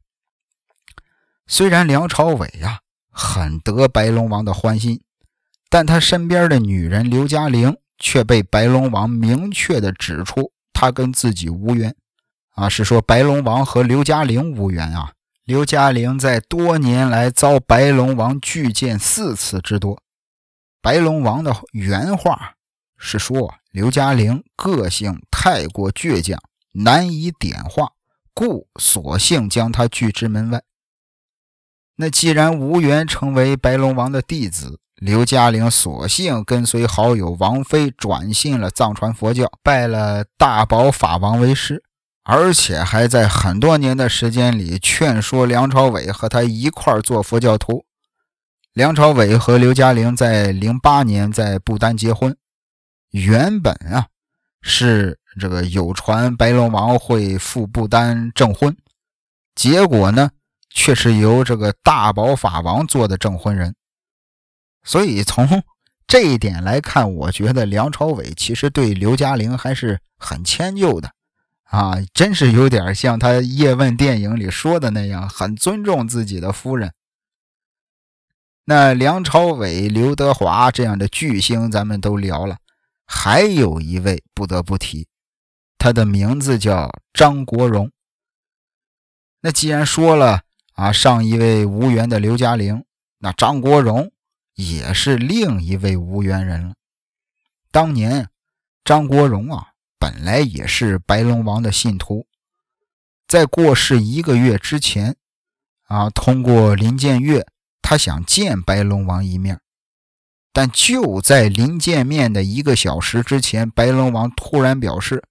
[1.46, 2.80] 虽然梁朝伟呀
[3.10, 5.00] 很得白龙王的欢心，
[5.68, 11.94] 但他身边的女人刘嘉玲却被白龙王明确的指出，他跟自己无缘。
[12.56, 15.12] 啊，是说白龙王和刘嘉玲无缘啊。
[15.44, 20.00] 刘嘉玲在多年来遭白龙王拒见四次之多。
[20.80, 22.54] 白龙王的原话
[22.96, 26.38] 是说，刘嘉玲个性太过倔强，
[26.72, 27.92] 难以点化，
[28.32, 30.62] 故索性将她拒之门外。
[31.96, 41.82] 那既然无缘成为白龙王的弟子，刘嘉玲索性跟随好友王妃转信了藏传佛教，拜了大宝法王为师。
[42.26, 47.84] 而且还在很多年的时间里劝说梁朝伟和他一块做佛教徒。
[48.72, 52.34] 梁朝伟和刘嘉玲在零八年在不丹结婚，
[53.14, 54.08] 原本啊
[54.60, 58.76] 是这个有传白龙王会赴不丹证婚，
[59.54, 60.32] 结果呢
[60.68, 63.76] 却是由这个大宝法王做的证婚人。
[64.82, 65.62] 所以从
[66.08, 71.12] 这一点来看，我觉得梁朝伟其实对刘嘉玲还是很迁就的。
[71.62, 76.92] 啊，真是有点像他叶问电影里说的那样，很尊重自己的夫人。
[78.64, 82.58] 那梁朝伟、刘德华这样的巨星，咱们都聊了，
[83.06, 85.08] 还有一位不得不提，
[85.78, 87.90] 他的名字叫张国荣。
[89.40, 90.42] 那既然说了
[90.72, 92.84] 啊，上一位无缘的刘嘉玲，
[93.18, 94.12] 那张国荣
[94.54, 96.74] 也是另一位无缘人了。
[97.70, 98.28] 当年
[98.84, 99.68] 张国荣啊。
[99.96, 102.26] 本来也是白龙王的信徒，
[103.26, 105.16] 在过世一个月之前，
[105.84, 107.46] 啊，通过林建岳，
[107.80, 109.62] 他想见白龙王一面，
[110.54, 115.24] 但就在临见面的一个小时之前，白龙王突然表示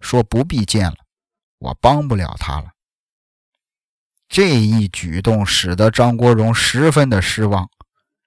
[0.00, 0.96] 说不必见了，
[1.58, 2.70] 我帮不了他了。
[4.26, 7.68] 这一举动使得张国荣十分的失望。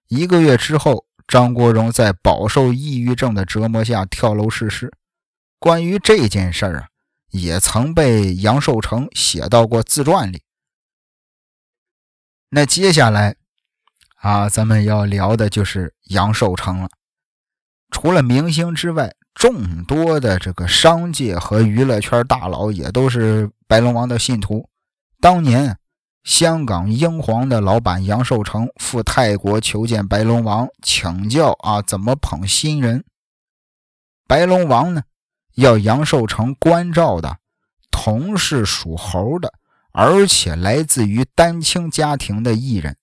[0.09, 4.93] 一个月之后，张国荣在饱受抑郁症的折磨下跳楼逝世。
[5.57, 6.87] 关于这件事儿啊，
[7.31, 10.43] 也曾被杨受成写到过自传里。
[12.51, 13.35] 那接下来
[14.17, 16.89] 啊，咱们要聊的就是杨受成了。
[17.89, 24.67] 除了明星之外，众多的这个商界和娱乐圈大佬也都是白龙王的信徒。
[25.21, 25.77] 当年，
[26.23, 33.05] 香港英皇的老板杨受成赴泰国求见白龙王，请教啊怎么捧新人。
[34.27, 35.03] 白龙王呢？
[35.55, 37.37] 要杨受成关照的，
[37.89, 39.53] 同是属猴的，
[39.91, 42.97] 而且来自于单亲家庭的艺人。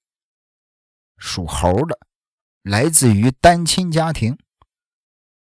[1.25, 1.99] 属猴的，
[2.63, 4.37] 来自于单亲家庭。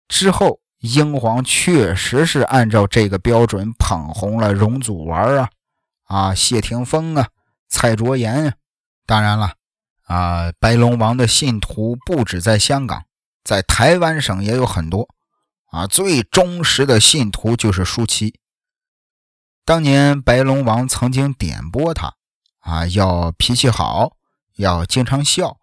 [0.10, 5.50] 之后，英皇确实是按照这个标准捧红了容祖儿啊，
[6.04, 7.30] 啊，谢霆锋啊，
[7.70, 8.54] 蔡卓妍啊。
[9.06, 9.54] 当然了，
[10.04, 13.06] 啊，白龙王的信徒不止在香港，
[13.44, 15.08] 在台湾省也有很多。
[15.68, 18.38] 啊，最忠实的信徒就是舒淇。
[19.64, 22.16] 当年白龙王曾经点拨他，
[22.60, 24.18] 啊，要脾气好，
[24.56, 25.59] 要经常笑，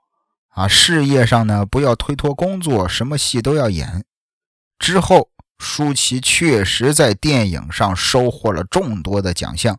[0.57, 4.05] 啊，事业上呢不要推脱工作，什么戏都要演。
[4.79, 9.79] 之后，舒淇确实在电影上收获了众多的奖项。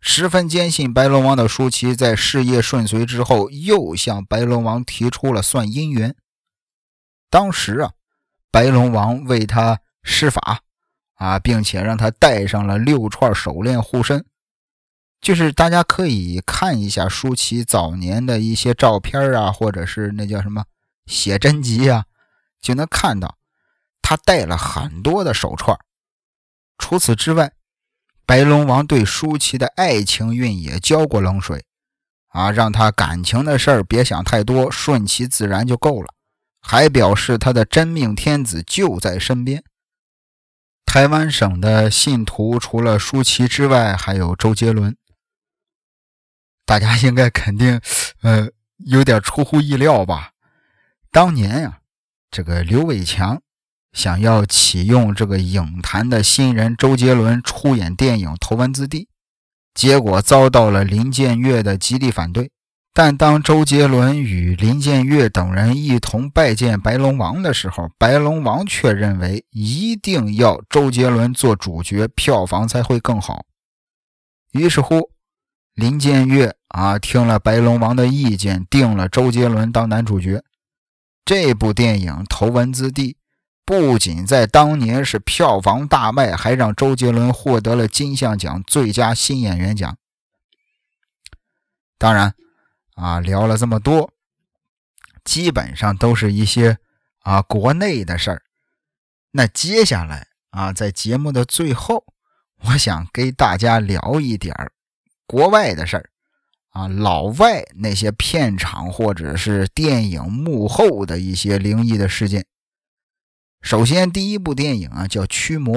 [0.00, 6.14] 十分坚信白龙王的舒淇，在事业顺遂之后，又向白龙王提出了算姻缘。
[7.30, 7.92] 当时啊。
[8.52, 10.62] 白龙王为他施法
[11.14, 14.26] 啊，并且让他带上了六串手链护身。
[15.20, 20.64] 就是大家可以看一下舒淇早年的一些照片啊，或者是那叫什么
[21.06, 22.06] 写真集啊，
[22.60, 23.36] 就能看到
[24.00, 25.78] 他带了很多的手串。
[26.78, 27.52] 除此之外，
[28.24, 31.66] 白龙王对舒淇的爱情运也浇过冷水
[32.28, 36.14] 啊，让他感情的事儿别想太多，顺其自然就够了。
[36.62, 39.62] 还表示他的真命天子就在身边。
[40.86, 44.96] 台湾省的信徒除了舒淇之外，还有周杰伦。
[46.70, 47.80] 大家应该肯定，
[48.22, 50.30] 呃，有点出乎意料吧？
[51.10, 51.80] 当年呀，
[52.30, 53.42] 这个刘伟强
[53.92, 59.00] 想要启用这个影坛的新人周杰伦出演电影《头文字 D》，
[59.74, 62.52] 结果遭到了林建岳的极力反对。
[62.94, 73.44] 但当周杰伦与林建岳等人一同拜见白龙王的时候，白龙王却认为一定要周杰伦做主角，票房才会更好。
[74.52, 75.10] 于是乎，
[75.74, 80.42] 林建岳啊听了白龙王的意见，定了周杰伦当男主角。
[81.24, 83.12] 这部电影《头文字 D》
[83.64, 89.96] 不仅在当年是票房大卖，还让周杰伦获得了金像奖最佳新演员奖。
[91.98, 92.34] 当然，
[92.94, 94.12] 啊，聊了这么多，
[95.24, 96.78] 基本上都是一些
[97.20, 98.42] 啊国内的事儿。
[99.32, 102.04] 那接下来啊，在节目的最后，
[102.64, 104.54] 我想给大家聊一点
[105.26, 106.10] 国外的事儿。
[106.70, 112.46] 啊，老外那些片场或者是电影幕后的一些灵异的事件。
[113.60, 115.76] 首先，第一部电影啊叫《驱魔》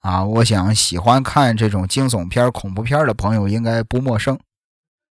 [0.00, 4.38] 啊，我想喜欢看这种惊悚片、恐怖片的朋友应该不陌生。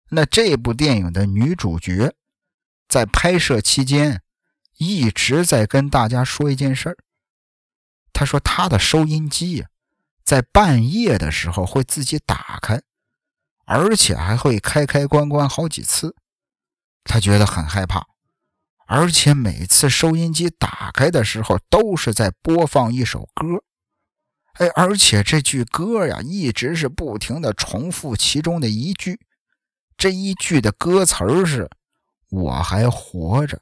[0.09, 2.13] 那这部电影的女主角
[2.87, 4.23] 在拍摄期间
[4.77, 6.97] 一直在跟大家说一件事儿，
[8.11, 9.65] 她说她的收音机
[10.23, 12.81] 在半夜的时候会自己打开。
[13.71, 16.15] 而且还会开开关关好几次，
[17.03, 18.07] 他觉得很害怕，
[18.87, 23.63] 而且每次收音机打开的时候都是在播放一首歌，
[24.53, 29.19] 哎，而且这句歌呀一直是不停的重复其中的一句，
[29.95, 31.69] 这一句的歌词是
[32.31, 33.61] “我还活着”。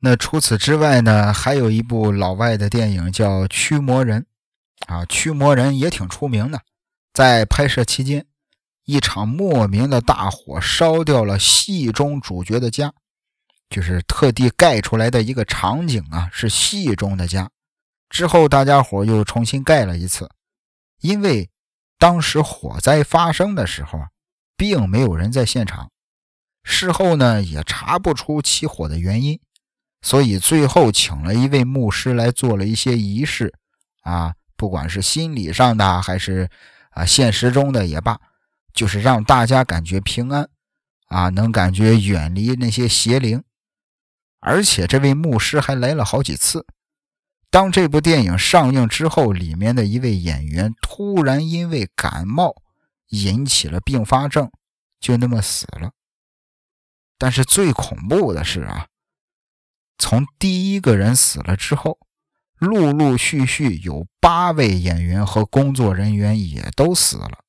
[0.00, 4.26] 那除此之外呢，还有一部老外的电影叫《驱魔人》，
[4.92, 6.60] 啊，《驱魔人》也挺出名的，
[7.14, 8.26] 在拍摄期间。
[8.90, 12.92] 一场莫名的大火烧掉了戏中主角的家，
[13.68, 17.48] 就是特地盖出来的一个场景啊，是戏中的家。
[18.08, 20.28] 之后大家伙又重新盖了一次，
[21.00, 21.48] 因为
[21.98, 24.08] 当时火灾发生的时候啊，
[24.56, 25.92] 并没有人在现场，
[26.64, 29.38] 事后呢也查不出起火的原因，
[30.02, 33.54] 所以最后请了一位牧师来做了一些仪式
[34.02, 36.50] 啊，不管是心理上的还是
[36.90, 38.20] 啊现实中的也罢。
[38.72, 40.48] 就是让大家感觉平安，
[41.06, 43.42] 啊，能感觉远离那些邪灵，
[44.40, 46.66] 而且这位牧师还来了好几次。
[47.50, 52.54] 当这部电影上映之后，里面的一位演员突然因为感冒
[53.08, 54.50] 引起了并发症，
[55.00, 55.90] 就那么死了。
[57.18, 58.86] 但是最恐怖的是啊，
[59.98, 61.98] 从第一个人死了之后，
[62.58, 67.44] 陆陆续续有八位演员和工作人员也都死了。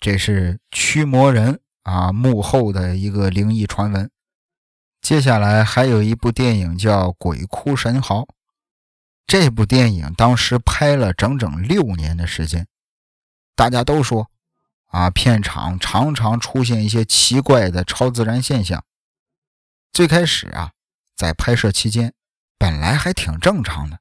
[0.00, 4.10] 这是驱魔人啊幕后的一个灵异传闻。
[5.00, 8.20] 接下来还有一部电影叫《鬼哭神嚎》，
[9.26, 12.66] 这部电影当时拍了整整六年的时间。
[13.54, 14.30] 大家都说
[14.86, 18.84] 啊，片场常常出现一些奇怪的超自然现象。
[19.92, 20.72] 最开始啊，
[21.14, 22.14] 在拍摄期间
[22.58, 23.98] 本来还挺正常的，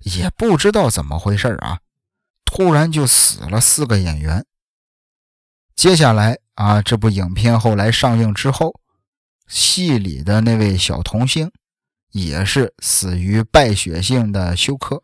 [0.00, 1.80] 也不知道怎么回事啊，
[2.44, 4.44] 突然就死了四个演员。
[5.74, 8.78] 接下来啊，这部影片后来上映之后，
[9.48, 11.50] 戏里的那位小童星
[12.12, 15.02] 也是死于败血性的休克，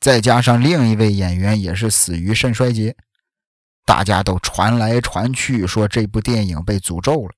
[0.00, 2.96] 再加上另一位演员也是死于肾衰竭，
[3.84, 7.34] 大家都传来传去说这部电影被诅咒了，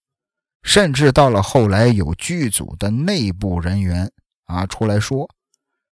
[0.62, 4.10] 甚至到了后来有剧组的内部人员
[4.46, 5.28] 啊出来说，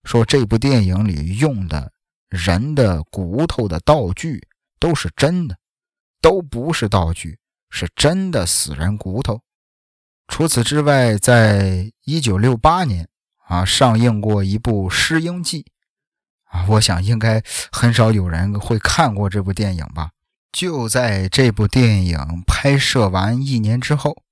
[0.05, 1.93] 说这部电影里用的
[2.31, 4.47] 人的骨头的道具
[4.79, 5.57] 都是真的。
[6.21, 7.39] 都不是道具，
[7.71, 9.41] 是真的死人骨头。
[10.27, 13.09] 除此之外，在一九六八年
[13.47, 15.62] 啊，上映过一部《尸婴记》
[16.51, 17.43] 啊，我想应该
[17.73, 20.11] 很少有人会看过这部电影吧。
[20.53, 24.23] 就在这部电影拍摄完一年之后，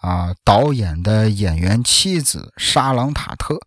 [0.00, 3.58] 啊，导演的演员妻子沙朗塔特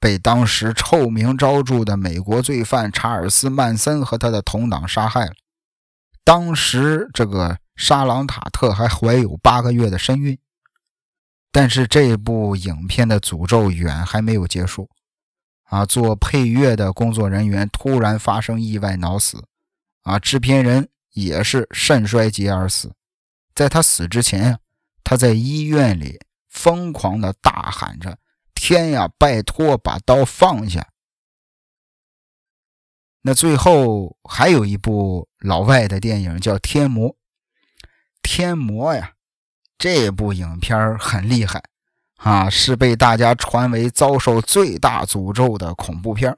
[0.00, 5.32] 被当时臭名昭著的美国罪犯查尔斯曼森和他的同党杀害了。
[6.26, 10.36] 当时这个沙朗塔特还怀有八个月的身孕，
[11.52, 14.90] 但是这部影片的诅咒远还没有结束。
[15.66, 19.46] 啊，做配乐的工作人员突然发生意外脑死，
[20.02, 22.92] 啊，制片人也是肾衰竭而死。
[23.54, 24.58] 在他死之前，
[25.04, 26.18] 他在医院里
[26.48, 28.18] 疯狂的大喊着
[28.52, 30.88] ：“天呀，拜托把刀放下！”
[33.26, 37.10] 那最后还有一部老外的电影叫《天魔》，
[38.22, 39.14] 天魔呀，
[39.76, 41.60] 这部影片很厉害
[42.18, 46.36] 啊，是被大家传为遭受最大诅咒的恐怖片。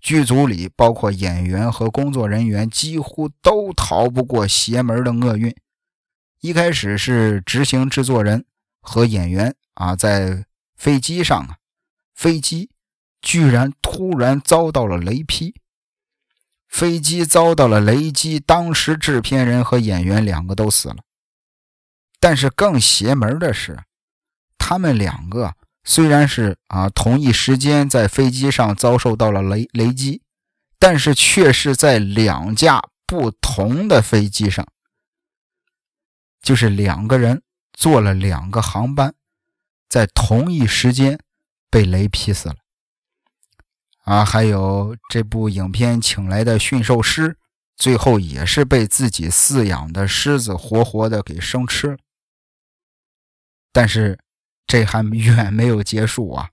[0.00, 5.52] 剧组里包括演员和工作人员几乎都逃不过邪门的厄运。
[6.40, 8.44] 一开始是执行制作人
[8.80, 10.44] 和演员啊，在
[10.76, 11.56] 飞机上啊，
[12.14, 12.70] 飞机
[13.20, 15.56] 居然突然遭到了雷劈。
[16.72, 20.96] 飞机遭到了雷击，当时制片人和演员两个都死了。
[22.18, 23.84] 但是更邪门的是，
[24.56, 25.54] 他们两个
[25.84, 30.22] 虽然是啊同一时间在飞机上遭受到了雷雷击，
[30.78, 34.66] 但是却是在两架不同的飞机上，
[36.40, 37.42] 就是两个人
[37.72, 39.14] 坐了两个航班，
[39.90, 41.20] 在同一时间
[41.68, 42.56] 被雷劈死了。
[44.02, 47.36] 啊，还有这部影片请来的驯兽师，
[47.76, 51.98] 最后也是被自己饲养的狮子活活的给生吃了。
[53.72, 54.18] 但是
[54.66, 56.50] 这还远没有结束啊！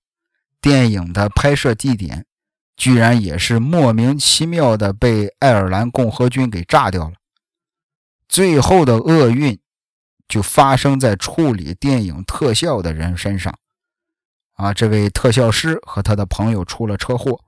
[0.61, 2.25] 电影的拍摄地点
[2.75, 7.15] 居然也是莫名其妙的被爱尔兰共和军给炸掉了。
[8.27, 9.59] 最后的厄运
[10.27, 13.57] 就发生在处理电影特效的人身上。
[14.59, 17.39] 啊，这位特效师和他的朋友出了车祸，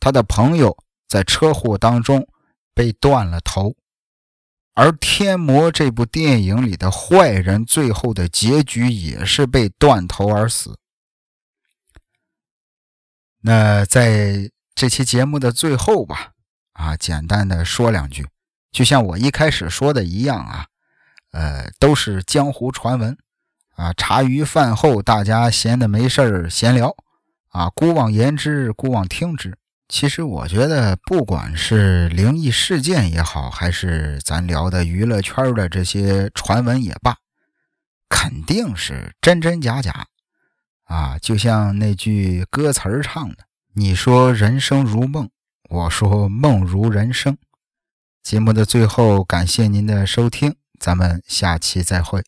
[0.00, 0.74] 他的朋友
[1.06, 2.26] 在车祸当中
[2.72, 3.76] 被断了头。
[4.72, 10.78] 而《天魔》这部电影里的坏人，最后的结局也是被断头而死。
[13.42, 16.32] 那在这期节目的最后吧，
[16.72, 18.26] 啊，简单的说两句，
[18.72, 20.66] 就像我一开始说的一样啊，
[21.32, 23.14] 呃，都是江湖传闻
[23.76, 26.94] 啊，茶余饭后大家闲的没事儿闲聊
[27.48, 29.56] 啊，姑妄言之，姑妄听之。
[29.88, 37.16] 其实我觉得，不管是灵异事件也好，还是咱聊的娱乐圈的这些传闻也罢，
[38.08, 40.06] 肯定是真真假假
[40.84, 41.18] 啊！
[41.20, 43.44] 就像那句歌词儿唱的
[43.76, 45.28] ：“你说人生如梦，
[45.68, 47.36] 我说梦如人生。”
[48.24, 52.22] 节目的最后，感谢您的收听，咱们下期再会。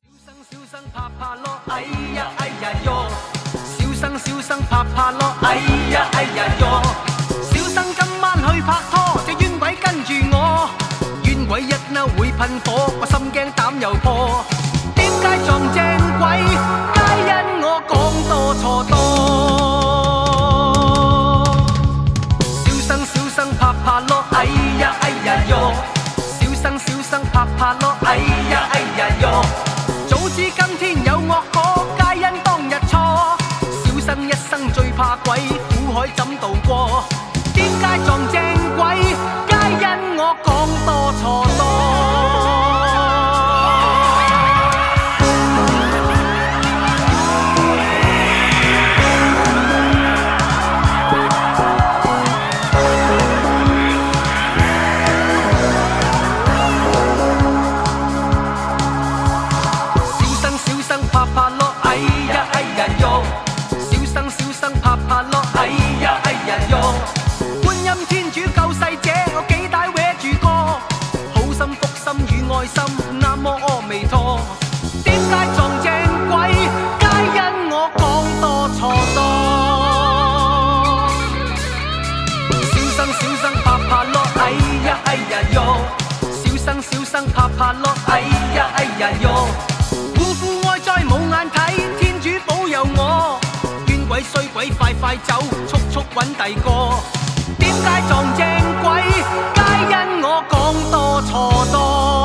[94.57, 95.35] 鬼快快走，
[95.69, 96.71] 速速揾第个。
[97.59, 98.47] 点解撞正
[98.83, 99.03] 鬼？
[99.55, 102.16] 皆因我讲多错多。